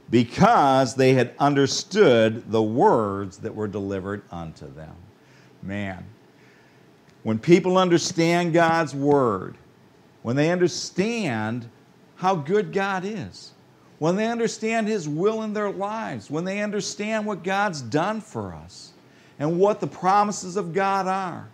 Because 0.10 0.96
they 0.96 1.14
had 1.14 1.34
understood 1.40 2.52
the 2.52 2.62
words 2.62 3.38
that 3.40 3.56
were 3.56 3.68
delivered 3.68 4.24
unto 4.30 4.72
them. 4.74 4.96
Man, 5.62 6.06
when 7.24 7.40
people 7.40 7.78
understand 7.78 8.54
God's 8.54 8.94
word, 8.94 9.56
when 10.22 10.36
they 10.36 10.52
understand 10.52 11.70
how 12.16 12.36
good 12.36 12.74
God 12.74 13.06
is, 13.06 13.52
when 14.00 14.18
they 14.18 14.28
understand 14.28 14.88
His 14.88 15.08
will 15.08 15.44
in 15.44 15.54
their 15.54 15.72
lives, 15.72 16.30
when 16.30 16.44
they 16.44 16.62
understand 16.62 17.26
what 17.26 17.44
God's 17.44 17.82
done 17.82 18.20
for 18.20 18.54
us 18.54 18.93
and 19.39 19.60
what 19.60 19.80
the 19.80 19.88
promises 19.88 20.56
of 20.56 20.74
God 20.74 21.08
are, 21.08 21.50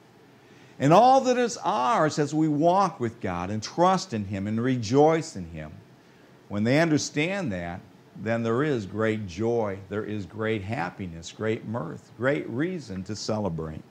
and 0.80 0.94
all 0.94 1.22
that 1.22 1.38
is 1.38 1.58
ours 1.58 2.20
as 2.20 2.34
we 2.34 2.48
walk 2.48 3.00
with 3.00 3.20
God 3.20 3.50
and 3.50 3.62
trust 3.62 4.14
in 4.14 4.26
Him 4.26 4.48
and 4.48 4.62
rejoice 4.62 5.36
in 5.36 5.46
Him, 5.46 5.72
when 6.48 6.64
they 6.64 6.80
understand 6.80 7.52
that, 7.52 7.82
then 8.22 8.44
there 8.44 8.64
is 8.64 8.86
great 8.86 9.28
joy, 9.28 9.78
there 9.88 10.04
is 10.04 10.26
great 10.26 10.62
happiness, 10.62 11.32
great 11.32 11.66
mirth, 11.66 12.12
great 12.18 12.50
reason 12.50 13.04
to 13.04 13.16
celebrate. 13.16 13.84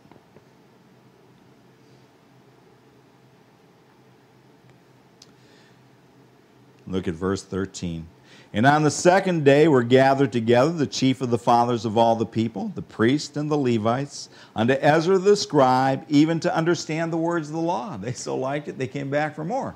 Look 6.87 7.07
at 7.07 7.15
verse 7.15 7.43
13. 7.43 8.07
And 8.53 8.65
on 8.65 8.83
the 8.83 8.91
second 8.91 9.45
day 9.45 9.69
were 9.69 9.83
gathered 9.83 10.33
together 10.33 10.73
the 10.73 10.87
chief 10.87 11.21
of 11.21 11.31
the 11.31 11.39
fathers 11.39 11.85
of 11.85 11.99
all 11.99 12.17
the 12.17 12.25
people, 12.25 12.73
the 12.75 12.83
priests 12.83 13.37
and 13.37 13.51
the 13.51 13.59
Levites, 13.59 14.31
unto 14.57 14.73
Ezra 14.75 15.19
the 15.19 15.37
scribe, 15.37 16.05
even 16.09 16.41
to 16.41 16.55
understand 16.55 17.13
the 17.13 17.19
words 17.19 17.49
of 17.49 17.55
the 17.55 17.61
law. 17.61 17.99
They 17.99 18.13
so 18.13 18.37
liked 18.37 18.69
it, 18.69 18.79
they 18.79 18.87
came 18.87 19.11
back 19.11 19.35
for 19.35 19.45
more. 19.45 19.75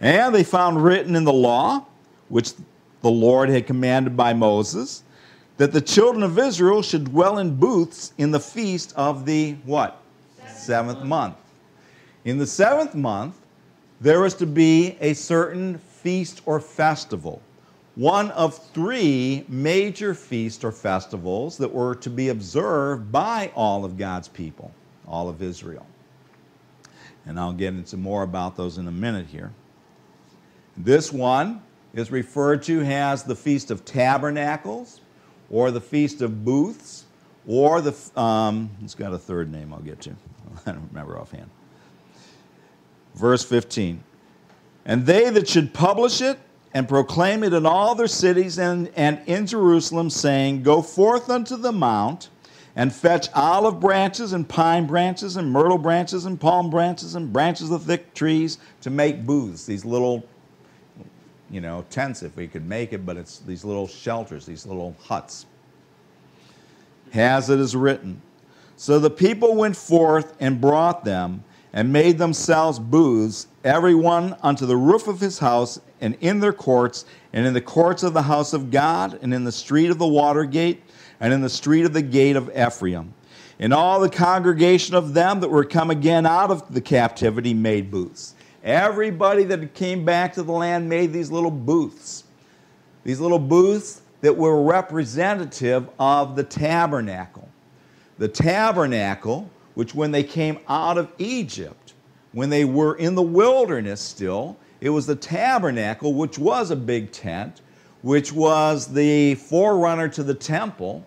And 0.00 0.34
they 0.34 0.42
found 0.42 0.82
written 0.82 1.14
in 1.14 1.24
the 1.24 1.32
law, 1.32 1.84
which 2.28 2.54
the 3.02 3.10
Lord 3.10 3.50
had 3.50 3.66
commanded 3.66 4.16
by 4.16 4.32
Moses, 4.32 5.04
that 5.58 5.72
the 5.72 5.80
children 5.80 6.22
of 6.24 6.38
Israel 6.38 6.82
should 6.82 7.04
dwell 7.04 7.38
in 7.38 7.54
booths 7.54 8.14
in 8.18 8.30
the 8.30 8.40
feast 8.40 8.94
of 8.96 9.26
the 9.26 9.52
what? 9.64 10.00
Seventh, 10.38 10.58
seventh 10.58 11.02
month. 11.04 11.36
In 12.24 12.38
the 12.38 12.46
seventh 12.46 12.94
month, 12.94 13.36
there 14.00 14.20
was 14.20 14.34
to 14.34 14.46
be 14.46 14.96
a 15.00 15.12
certain 15.12 15.78
feast 16.02 16.42
or 16.46 16.60
festival, 16.60 17.42
one 17.94 18.30
of 18.32 18.56
three 18.72 19.44
major 19.48 20.14
feasts 20.14 20.64
or 20.64 20.72
festivals 20.72 21.58
that 21.58 21.72
were 21.72 21.94
to 21.96 22.10
be 22.10 22.28
observed 22.28 23.12
by 23.12 23.52
all 23.54 23.84
of 23.84 23.98
God's 23.98 24.28
people, 24.28 24.72
all 25.06 25.28
of 25.28 25.42
Israel. 25.42 25.86
And 27.26 27.38
I'll 27.38 27.52
get 27.52 27.74
into 27.74 27.96
more 27.96 28.22
about 28.22 28.56
those 28.56 28.78
in 28.78 28.88
a 28.88 28.92
minute 28.92 29.26
here. 29.26 29.52
This 30.76 31.12
one 31.12 31.62
is 31.92 32.10
referred 32.10 32.62
to 32.64 32.80
as 32.82 33.24
the 33.24 33.36
Feast 33.36 33.70
of 33.70 33.84
Tabernacles 33.84 35.00
or 35.50 35.70
the 35.70 35.80
Feast 35.80 36.22
of 36.22 36.44
Booths 36.44 37.04
or 37.46 37.80
the, 37.80 37.94
um, 38.20 38.70
it's 38.82 38.94
got 38.94 39.12
a 39.12 39.18
third 39.18 39.50
name 39.52 39.74
I'll 39.74 39.80
get 39.80 40.00
to. 40.02 40.10
I 40.66 40.72
don't 40.72 40.88
remember 40.88 41.18
offhand. 41.18 41.50
Verse 43.14 43.44
15. 43.44 44.02
And 44.84 45.06
they 45.06 45.30
that 45.30 45.48
should 45.48 45.74
publish 45.74 46.20
it 46.20 46.38
and 46.72 46.88
proclaim 46.88 47.42
it 47.42 47.52
in 47.52 47.66
all 47.66 47.94
their 47.94 48.06
cities 48.06 48.58
and, 48.58 48.90
and 48.96 49.20
in 49.26 49.46
Jerusalem, 49.46 50.10
saying, 50.10 50.62
Go 50.62 50.82
forth 50.82 51.28
unto 51.28 51.56
the 51.56 51.72
mount 51.72 52.28
and 52.76 52.92
fetch 52.92 53.28
olive 53.34 53.80
branches 53.80 54.32
and 54.32 54.48
pine 54.48 54.86
branches 54.86 55.36
and 55.36 55.50
myrtle 55.50 55.78
branches 55.78 56.24
and 56.24 56.40
palm 56.40 56.70
branches 56.70 57.14
and 57.14 57.32
branches 57.32 57.70
of 57.70 57.82
thick 57.82 58.14
trees 58.14 58.58
to 58.80 58.90
make 58.90 59.26
booths, 59.26 59.66
these 59.66 59.84
little, 59.84 60.24
you 61.50 61.60
know, 61.60 61.84
tents 61.90 62.22
if 62.22 62.36
we 62.36 62.46
could 62.46 62.66
make 62.66 62.92
it, 62.92 63.04
but 63.04 63.16
it's 63.16 63.40
these 63.40 63.64
little 63.64 63.88
shelters, 63.88 64.46
these 64.46 64.64
little 64.66 64.96
huts. 65.02 65.46
As 67.12 67.50
it 67.50 67.58
is 67.58 67.74
written. 67.74 68.22
So 68.76 69.00
the 69.00 69.10
people 69.10 69.56
went 69.56 69.76
forth 69.76 70.34
and 70.40 70.60
brought 70.60 71.04
them 71.04 71.42
and 71.72 71.92
made 71.92 72.18
themselves 72.18 72.78
booths, 72.78 73.46
every 73.64 73.94
one 73.94 74.36
unto 74.42 74.66
the 74.66 74.76
roof 74.76 75.06
of 75.06 75.20
his 75.20 75.38
house, 75.38 75.80
and 76.00 76.16
in 76.20 76.40
their 76.40 76.52
courts, 76.52 77.04
and 77.32 77.46
in 77.46 77.54
the 77.54 77.60
courts 77.60 78.02
of 78.02 78.14
the 78.14 78.22
house 78.22 78.52
of 78.52 78.70
God, 78.70 79.18
and 79.22 79.32
in 79.32 79.44
the 79.44 79.52
street 79.52 79.90
of 79.90 79.98
the 79.98 80.06
water 80.06 80.44
gate, 80.44 80.82
and 81.20 81.32
in 81.32 81.40
the 81.40 81.50
street 81.50 81.84
of 81.84 81.92
the 81.92 82.02
gate 82.02 82.36
of 82.36 82.50
Ephraim. 82.56 83.14
And 83.58 83.74
all 83.74 84.00
the 84.00 84.08
congregation 84.08 84.94
of 84.94 85.12
them 85.12 85.40
that 85.40 85.48
were 85.48 85.64
come 85.64 85.90
again 85.90 86.24
out 86.24 86.50
of 86.50 86.72
the 86.72 86.80
captivity 86.80 87.52
made 87.52 87.90
booths. 87.90 88.34
Everybody 88.64 89.44
that 89.44 89.74
came 89.74 90.04
back 90.04 90.32
to 90.34 90.42
the 90.42 90.52
land 90.52 90.88
made 90.88 91.12
these 91.12 91.30
little 91.30 91.50
booths. 91.50 92.24
These 93.04 93.20
little 93.20 93.38
booths 93.38 94.02
that 94.22 94.36
were 94.36 94.62
representative 94.62 95.88
of 95.98 96.36
the 96.36 96.42
tabernacle. 96.42 97.48
The 98.18 98.28
tabernacle 98.28 99.50
which 99.80 99.94
when 99.94 100.10
they 100.10 100.22
came 100.22 100.58
out 100.68 100.98
of 100.98 101.10
Egypt, 101.16 101.94
when 102.32 102.50
they 102.50 102.66
were 102.66 102.96
in 102.96 103.14
the 103.14 103.22
wilderness 103.22 103.98
still, 103.98 104.58
it 104.82 104.90
was 104.90 105.06
the 105.06 105.16
tabernacle, 105.16 106.12
which 106.12 106.38
was 106.38 106.70
a 106.70 106.76
big 106.76 107.10
tent, 107.12 107.62
which 108.02 108.30
was 108.30 108.92
the 108.92 109.34
forerunner 109.36 110.06
to 110.06 110.22
the 110.22 110.34
temple. 110.34 111.02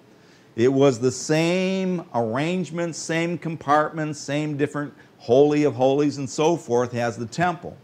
It 0.55 0.73
was 0.73 0.97
the 0.97 1.11
same 1.11 2.03
arrangement, 2.15 2.95
same 2.95 3.37
compartments, 3.37 4.19
same 4.19 4.57
different 4.57 4.91
holy 5.19 5.65
of 5.65 5.75
holies 5.75 6.17
and 6.17 6.27
so 6.27 6.57
forth 6.57 6.95
as 6.95 7.15
the 7.15 7.27
temple. 7.27 7.77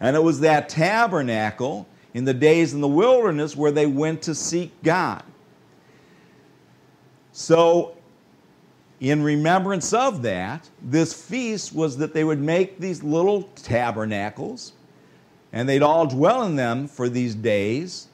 And 0.00 0.16
it 0.16 0.22
was 0.24 0.40
that 0.40 0.68
tabernacle 0.68 1.86
in 2.12 2.24
the 2.24 2.34
days 2.34 2.74
in 2.74 2.80
the 2.80 2.88
wilderness 2.88 3.54
where 3.54 3.70
they 3.70 3.86
went 3.86 4.20
to 4.22 4.34
seek 4.34 4.72
God. 4.82 5.22
So 7.30 7.95
in 9.00 9.22
remembrance 9.22 9.92
of 9.92 10.22
that, 10.22 10.68
this 10.82 11.12
feast 11.12 11.74
was 11.74 11.98
that 11.98 12.14
they 12.14 12.24
would 12.24 12.40
make 12.40 12.78
these 12.78 13.02
little 13.02 13.42
tabernacles 13.54 14.72
and 15.52 15.68
they'd 15.68 15.82
all 15.82 16.06
dwell 16.06 16.42
in 16.42 16.56
them 16.56 16.88
for 16.88 17.08
these 17.08 17.34
days 17.34 18.08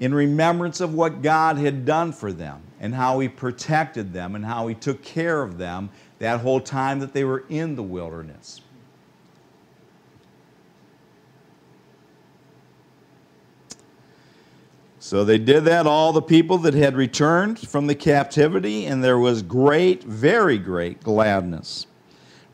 in 0.00 0.12
remembrance 0.12 0.80
of 0.80 0.94
what 0.94 1.22
God 1.22 1.58
had 1.58 1.84
done 1.84 2.12
for 2.12 2.32
them 2.32 2.62
and 2.80 2.94
how 2.94 3.20
He 3.20 3.28
protected 3.28 4.12
them 4.12 4.34
and 4.34 4.44
how 4.44 4.66
He 4.66 4.74
took 4.74 5.02
care 5.02 5.42
of 5.42 5.58
them 5.58 5.90
that 6.18 6.40
whole 6.40 6.60
time 6.60 6.98
that 6.98 7.12
they 7.12 7.22
were 7.22 7.44
in 7.48 7.76
the 7.76 7.82
wilderness. 7.82 8.61
So 15.12 15.24
they 15.24 15.36
did 15.36 15.66
that, 15.66 15.86
all 15.86 16.14
the 16.14 16.22
people 16.22 16.56
that 16.56 16.72
had 16.72 16.96
returned 16.96 17.58
from 17.58 17.86
the 17.86 17.94
captivity, 17.94 18.86
and 18.86 19.04
there 19.04 19.18
was 19.18 19.42
great, 19.42 20.02
very 20.04 20.56
great 20.56 21.02
gladness. 21.02 21.86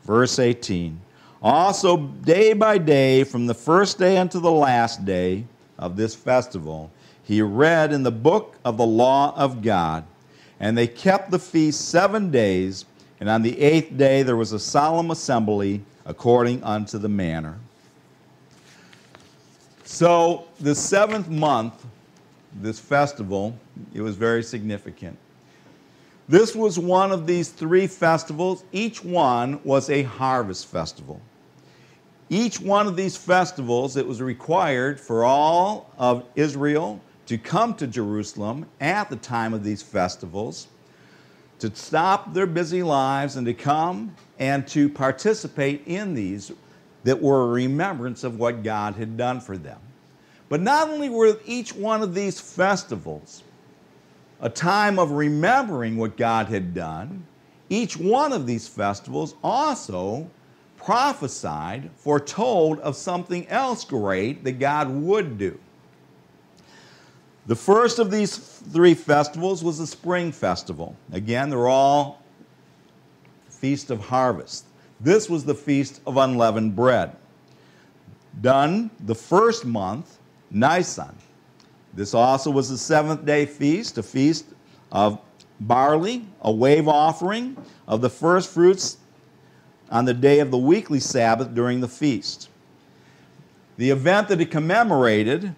Verse 0.03 0.39
18 0.39 0.99
Also, 1.41 1.95
day 1.95 2.51
by 2.51 2.77
day, 2.77 3.23
from 3.23 3.47
the 3.47 3.53
first 3.53 3.97
day 3.97 4.17
unto 4.17 4.41
the 4.41 4.51
last 4.51 5.05
day 5.05 5.45
of 5.77 5.95
this 5.95 6.13
festival, 6.13 6.91
he 7.23 7.41
read 7.41 7.93
in 7.93 8.03
the 8.03 8.11
book 8.11 8.57
of 8.65 8.75
the 8.75 8.85
law 8.85 9.33
of 9.37 9.61
God. 9.61 10.03
And 10.59 10.77
they 10.77 10.87
kept 10.87 11.31
the 11.31 11.39
feast 11.39 11.87
seven 11.87 12.29
days, 12.29 12.83
and 13.21 13.29
on 13.29 13.41
the 13.41 13.57
eighth 13.57 13.95
day 13.95 14.21
there 14.21 14.35
was 14.35 14.51
a 14.51 14.59
solemn 14.59 15.11
assembly 15.11 15.81
according 16.05 16.61
unto 16.65 16.97
the 16.97 17.07
manner. 17.07 17.57
So, 19.85 20.49
the 20.59 20.75
seventh 20.75 21.29
month 21.29 21.85
this 22.53 22.79
festival, 22.79 23.57
it 23.93 24.01
was 24.01 24.15
very 24.15 24.43
significant. 24.43 25.17
This 26.27 26.55
was 26.55 26.77
one 26.77 27.11
of 27.11 27.25
these 27.25 27.49
three 27.49 27.87
festivals. 27.87 28.63
Each 28.71 29.03
one 29.03 29.59
was 29.63 29.89
a 29.89 30.03
harvest 30.03 30.67
festival. 30.67 31.21
Each 32.29 32.59
one 32.59 32.85
of 32.85 32.95
these 32.95 33.17
festivals, 33.17 33.97
it 33.97 34.07
was 34.07 34.21
required 34.21 34.99
for 34.99 35.25
all 35.25 35.91
of 35.97 36.23
Israel 36.35 37.01
to 37.25 37.37
come 37.37 37.73
to 37.75 37.87
Jerusalem 37.87 38.67
at 38.79 39.09
the 39.09 39.15
time 39.15 39.53
of 39.53 39.63
these 39.63 39.81
festivals, 39.81 40.67
to 41.57 41.75
stop 41.75 42.33
their 42.33 42.45
busy 42.45 42.83
lives 42.83 43.35
and 43.35 43.45
to 43.47 43.53
come 43.53 44.15
and 44.37 44.67
to 44.67 44.87
participate 44.89 45.81
in 45.87 46.13
these 46.13 46.51
that 47.03 47.19
were 47.19 47.43
a 47.43 47.47
remembrance 47.47 48.23
of 48.23 48.37
what 48.37 48.63
God 48.63 48.95
had 48.95 49.17
done 49.17 49.41
for 49.41 49.57
them. 49.57 49.79
But 50.49 50.61
not 50.61 50.89
only 50.89 51.09
were 51.09 51.39
each 51.45 51.73
one 51.75 52.01
of 52.01 52.13
these 52.13 52.39
festivals 52.39 53.43
a 54.41 54.49
time 54.49 54.97
of 54.97 55.11
remembering 55.11 55.97
what 55.97 56.17
God 56.17 56.47
had 56.47 56.73
done, 56.73 57.25
each 57.69 57.97
one 57.97 58.33
of 58.33 58.47
these 58.47 58.67
festivals 58.67 59.35
also 59.43 60.29
prophesied, 60.77 61.91
foretold 61.97 62.79
of 62.79 62.95
something 62.95 63.47
else 63.49 63.83
great 63.83 64.43
that 64.45 64.53
God 64.53 64.89
would 64.89 65.37
do. 65.37 65.59
The 67.47 67.55
first 67.55 67.99
of 67.99 68.11
these 68.11 68.37
three 68.37 68.93
festivals 68.93 69.63
was 69.63 69.77
the 69.77 69.87
spring 69.87 70.31
festival. 70.31 70.95
Again, 71.11 71.49
they're 71.49 71.67
all 71.67 72.21
feast 73.49 73.91
of 73.91 73.99
harvest. 73.99 74.65
This 74.99 75.29
was 75.29 75.43
the 75.43 75.55
feast 75.55 75.99
of 76.07 76.17
unleavened 76.17 76.75
bread. 76.75 77.15
Done 78.39 78.89
the 78.99 79.15
first 79.15 79.65
month, 79.65 80.18
Nisan. 80.51 81.15
This 81.93 82.13
also 82.13 82.51
was 82.51 82.69
the 82.69 82.77
seventh 82.77 83.25
day 83.25 83.45
feast, 83.45 83.97
a 83.97 84.03
feast 84.03 84.45
of 84.91 85.19
barley, 85.59 86.25
a 86.41 86.51
wave 86.51 86.87
offering 86.87 87.57
of 87.87 88.01
the 88.01 88.09
first 88.09 88.49
fruits 88.49 88.97
on 89.89 90.05
the 90.05 90.13
day 90.13 90.39
of 90.39 90.51
the 90.51 90.57
weekly 90.57 90.99
Sabbath 90.99 91.53
during 91.53 91.81
the 91.81 91.87
feast. 91.87 92.49
The 93.77 93.89
event 93.89 94.27
that 94.27 94.41
it 94.41 94.51
commemorated 94.51 95.55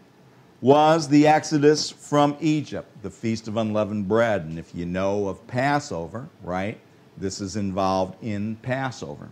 was 0.62 1.08
the 1.08 1.28
Exodus 1.28 1.90
from 1.90 2.38
Egypt, 2.40 2.88
the 3.02 3.10
Feast 3.10 3.48
of 3.48 3.58
Unleavened 3.58 4.08
Bread. 4.08 4.44
And 4.44 4.60
if 4.60 4.76
you 4.76 4.86
know 4.86 5.28
of 5.28 5.46
Passover, 5.48 6.30
right, 6.44 6.80
this 7.18 7.42
is 7.42 7.56
involved 7.56 8.24
in 8.24 8.56
Passover. 8.58 9.32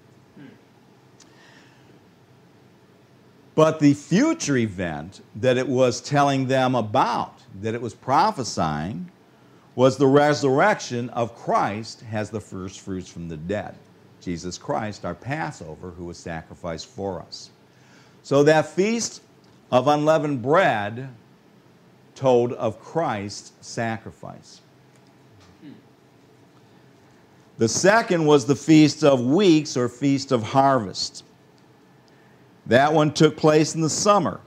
But 3.55 3.79
the 3.79 3.93
future 3.93 4.57
event 4.57 5.21
that 5.35 5.57
it 5.57 5.67
was 5.67 6.01
telling 6.01 6.47
them 6.47 6.75
about, 6.75 7.33
that 7.61 7.73
it 7.73 7.81
was 7.81 7.93
prophesying, 7.93 9.11
was 9.75 9.97
the 9.97 10.07
resurrection 10.07 11.09
of 11.09 11.35
Christ 11.35 12.03
as 12.11 12.29
the 12.29 12.39
first 12.39 12.79
fruits 12.81 13.09
from 13.09 13.29
the 13.29 13.37
dead. 13.37 13.75
Jesus 14.21 14.57
Christ, 14.57 15.05
our 15.05 15.15
Passover, 15.15 15.91
who 15.91 16.05
was 16.05 16.17
sacrificed 16.17 16.87
for 16.87 17.21
us. 17.21 17.49
So 18.23 18.43
that 18.43 18.67
feast 18.67 19.21
of 19.71 19.87
unleavened 19.87 20.41
bread 20.41 21.09
told 22.15 22.53
of 22.53 22.79
Christ's 22.81 23.53
sacrifice. 23.61 24.61
The 27.57 27.67
second 27.67 28.25
was 28.25 28.45
the 28.45 28.55
Feast 28.55 29.03
of 29.03 29.21
Weeks 29.25 29.75
or 29.75 29.89
Feast 29.89 30.31
of 30.31 30.43
Harvest. 30.43 31.23
That 32.69 32.93
one 32.93 33.13
took 33.13 33.35
place 33.35 33.73
in 33.75 33.81
the 33.81 33.89
summer. 33.89 34.39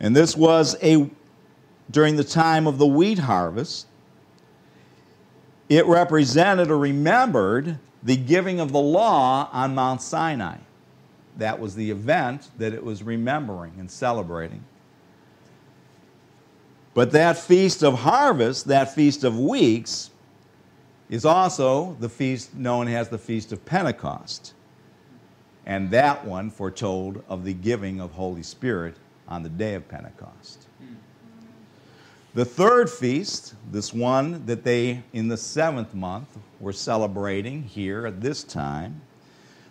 And 0.00 0.14
this 0.14 0.36
was 0.36 0.76
a 0.82 1.08
during 1.90 2.16
the 2.16 2.24
time 2.24 2.66
of 2.66 2.78
the 2.78 2.86
wheat 2.86 3.20
harvest. 3.20 3.86
It 5.68 5.86
represented 5.86 6.70
or 6.70 6.78
remembered 6.78 7.78
the 8.02 8.16
giving 8.16 8.58
of 8.58 8.72
the 8.72 8.80
law 8.80 9.48
on 9.52 9.74
Mount 9.74 10.02
Sinai. 10.02 10.56
That 11.36 11.60
was 11.60 11.76
the 11.76 11.90
event 11.90 12.50
that 12.58 12.74
it 12.74 12.84
was 12.84 13.02
remembering 13.02 13.74
and 13.78 13.90
celebrating. 13.90 14.64
But 16.92 17.12
that 17.12 17.38
feast 17.38 17.82
of 17.82 18.00
harvest, 18.00 18.66
that 18.66 18.94
feast 18.94 19.22
of 19.22 19.38
weeks, 19.38 20.10
is 21.08 21.24
also 21.24 21.96
the 22.00 22.08
feast 22.08 22.54
known 22.54 22.88
as 22.88 23.08
the 23.08 23.18
Feast 23.18 23.52
of 23.52 23.64
Pentecost. 23.64 24.54
And 25.66 25.90
that 25.90 26.24
one 26.24 26.50
foretold 26.50 27.22
of 27.28 27.44
the 27.44 27.54
giving 27.54 28.00
of 28.00 28.12
Holy 28.12 28.42
Spirit 28.42 28.96
on 29.28 29.42
the 29.42 29.48
day 29.48 29.74
of 29.74 29.88
Pentecost. 29.88 30.66
The 32.34 32.44
third 32.44 32.90
feast, 32.90 33.54
this 33.70 33.94
one 33.94 34.44
that 34.46 34.64
they 34.64 35.02
in 35.12 35.28
the 35.28 35.36
seventh 35.36 35.94
month 35.94 36.36
were 36.58 36.72
celebrating 36.72 37.62
here 37.62 38.06
at 38.06 38.20
this 38.20 38.42
time, 38.42 39.00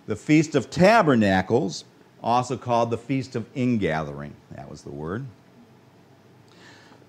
the 0.06 0.16
Feast 0.16 0.56
of 0.56 0.70
Tabernacles, 0.70 1.84
also 2.24 2.56
called 2.56 2.89
the 2.89 2.98
Feast 2.98 3.36
of 3.36 3.46
Ingathering. 3.54 4.34
That 4.52 4.70
was 4.70 4.82
the 4.82 4.91
word. 4.91 5.26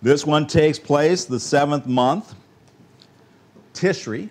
This 0.03 0.27
one 0.27 0.47
takes 0.47 0.79
place 0.79 1.25
the 1.25 1.41
seventh 1.41 1.87
month, 1.87 2.35
Tishri. 3.73 4.29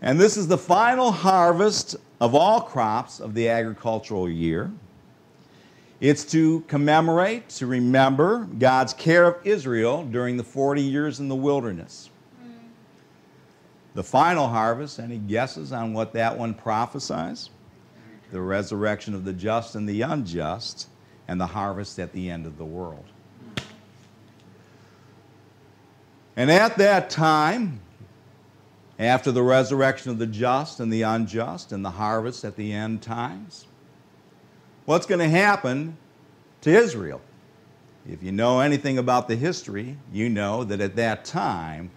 And 0.00 0.20
this 0.20 0.36
is 0.36 0.46
the 0.46 0.58
final 0.58 1.10
harvest 1.10 1.96
of 2.20 2.34
all 2.34 2.60
crops 2.60 3.20
of 3.20 3.34
the 3.34 3.48
agricultural 3.48 4.28
year. 4.28 4.70
It's 6.00 6.24
to 6.26 6.60
commemorate, 6.62 7.48
to 7.50 7.66
remember 7.66 8.46
God's 8.58 8.94
care 8.94 9.26
of 9.26 9.44
Israel 9.44 10.04
during 10.04 10.36
the 10.36 10.44
40 10.44 10.80
years 10.82 11.18
in 11.18 11.28
the 11.28 11.34
wilderness. 11.34 12.10
The 13.94 14.04
final 14.04 14.46
harvest, 14.46 15.00
any 15.00 15.18
guesses 15.18 15.72
on 15.72 15.92
what 15.92 16.12
that 16.12 16.38
one 16.38 16.54
prophesies? 16.54 17.50
The 18.30 18.40
resurrection 18.40 19.14
of 19.14 19.24
the 19.24 19.32
just 19.32 19.74
and 19.74 19.88
the 19.88 20.02
unjust 20.02 20.86
and 21.26 21.40
the 21.40 21.46
harvest 21.46 21.98
at 21.98 22.12
the 22.12 22.30
end 22.30 22.46
of 22.46 22.58
the 22.58 22.64
world. 22.64 23.04
And 26.36 26.52
at 26.52 26.76
that 26.78 27.10
time, 27.10 27.80
after 28.98 29.30
the 29.30 29.42
resurrection 29.42 30.10
of 30.10 30.18
the 30.18 30.26
just 30.26 30.80
and 30.80 30.92
the 30.92 31.02
unjust 31.02 31.72
and 31.72 31.84
the 31.84 31.90
harvest 31.90 32.44
at 32.44 32.56
the 32.56 32.72
end 32.72 33.02
times, 33.02 33.66
what's 34.86 35.06
going 35.06 35.20
to 35.20 35.28
happen 35.28 35.96
to 36.62 36.70
Israel? 36.70 37.20
If 38.08 38.22
you 38.22 38.32
know 38.32 38.60
anything 38.60 38.98
about 38.98 39.28
the 39.28 39.36
history, 39.36 39.96
you 40.12 40.28
know 40.28 40.64
that 40.64 40.80
at 40.80 40.96
that 40.96 41.24
time, 41.24 41.90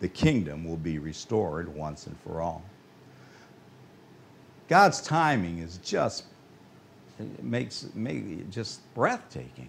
the 0.00 0.08
kingdom 0.08 0.64
will 0.64 0.78
be 0.78 0.98
restored 0.98 1.68
once 1.68 2.06
and 2.06 2.18
for 2.20 2.40
all. 2.40 2.62
God's 4.68 5.02
timing 5.02 5.58
is 5.58 5.78
just 5.78 6.24
it 7.20 7.44
makes, 7.44 7.86
it 7.94 8.50
just 8.50 8.80
breathtaking. 8.94 9.68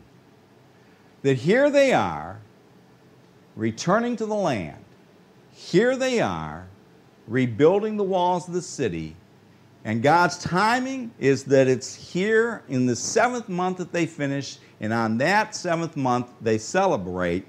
That 1.24 1.38
here 1.38 1.70
they 1.70 1.94
are, 1.94 2.40
returning 3.56 4.16
to 4.18 4.26
the 4.26 4.36
land. 4.36 4.84
Here 5.52 5.96
they 5.98 6.22
are, 6.22 6.68
rebuilding 7.28 7.98
the 7.98 8.04
walls 8.04 8.48
of 8.48 8.54
the 8.54 8.62
city. 8.62 9.16
And 9.84 10.04
God's 10.04 10.38
timing 10.38 11.12
is 11.20 11.44
that 11.46 11.68
it's 11.68 11.96
here 11.96 12.62
in 12.70 12.86
the 12.86 12.96
seventh 12.96 13.50
month 13.50 13.78
that 13.78 13.92
they 13.92 14.06
finish, 14.06 14.60
and 14.80 14.94
on 14.94 15.18
that 15.18 15.56
seventh 15.56 15.98
month, 15.98 16.32
they 16.40 16.58
celebrate 16.58 17.46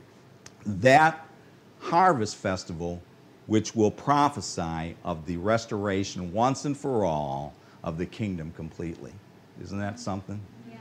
that 0.64 1.26
harvest 1.78 2.36
festival, 2.36 3.02
which 3.46 3.74
will 3.74 3.90
prophesy 3.90 4.96
of 5.04 5.26
the 5.26 5.36
restoration 5.36 6.32
once 6.32 6.64
and 6.64 6.76
for 6.76 7.04
all 7.04 7.52
of 7.84 7.98
the 7.98 8.06
kingdom 8.06 8.52
completely. 8.56 9.12
Isn't 9.62 9.78
that 9.78 10.00
something? 10.00 10.40
Yes. 10.70 10.78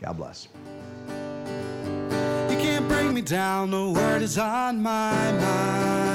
God 0.00 0.16
bless. 0.16 0.48
You 2.50 2.56
can't 2.56 2.88
bring 2.88 3.14
me 3.14 3.20
down, 3.20 3.70
the 3.70 3.90
word 3.90 4.22
is 4.22 4.38
on 4.38 4.82
my 4.82 5.32
mind. 5.32 6.07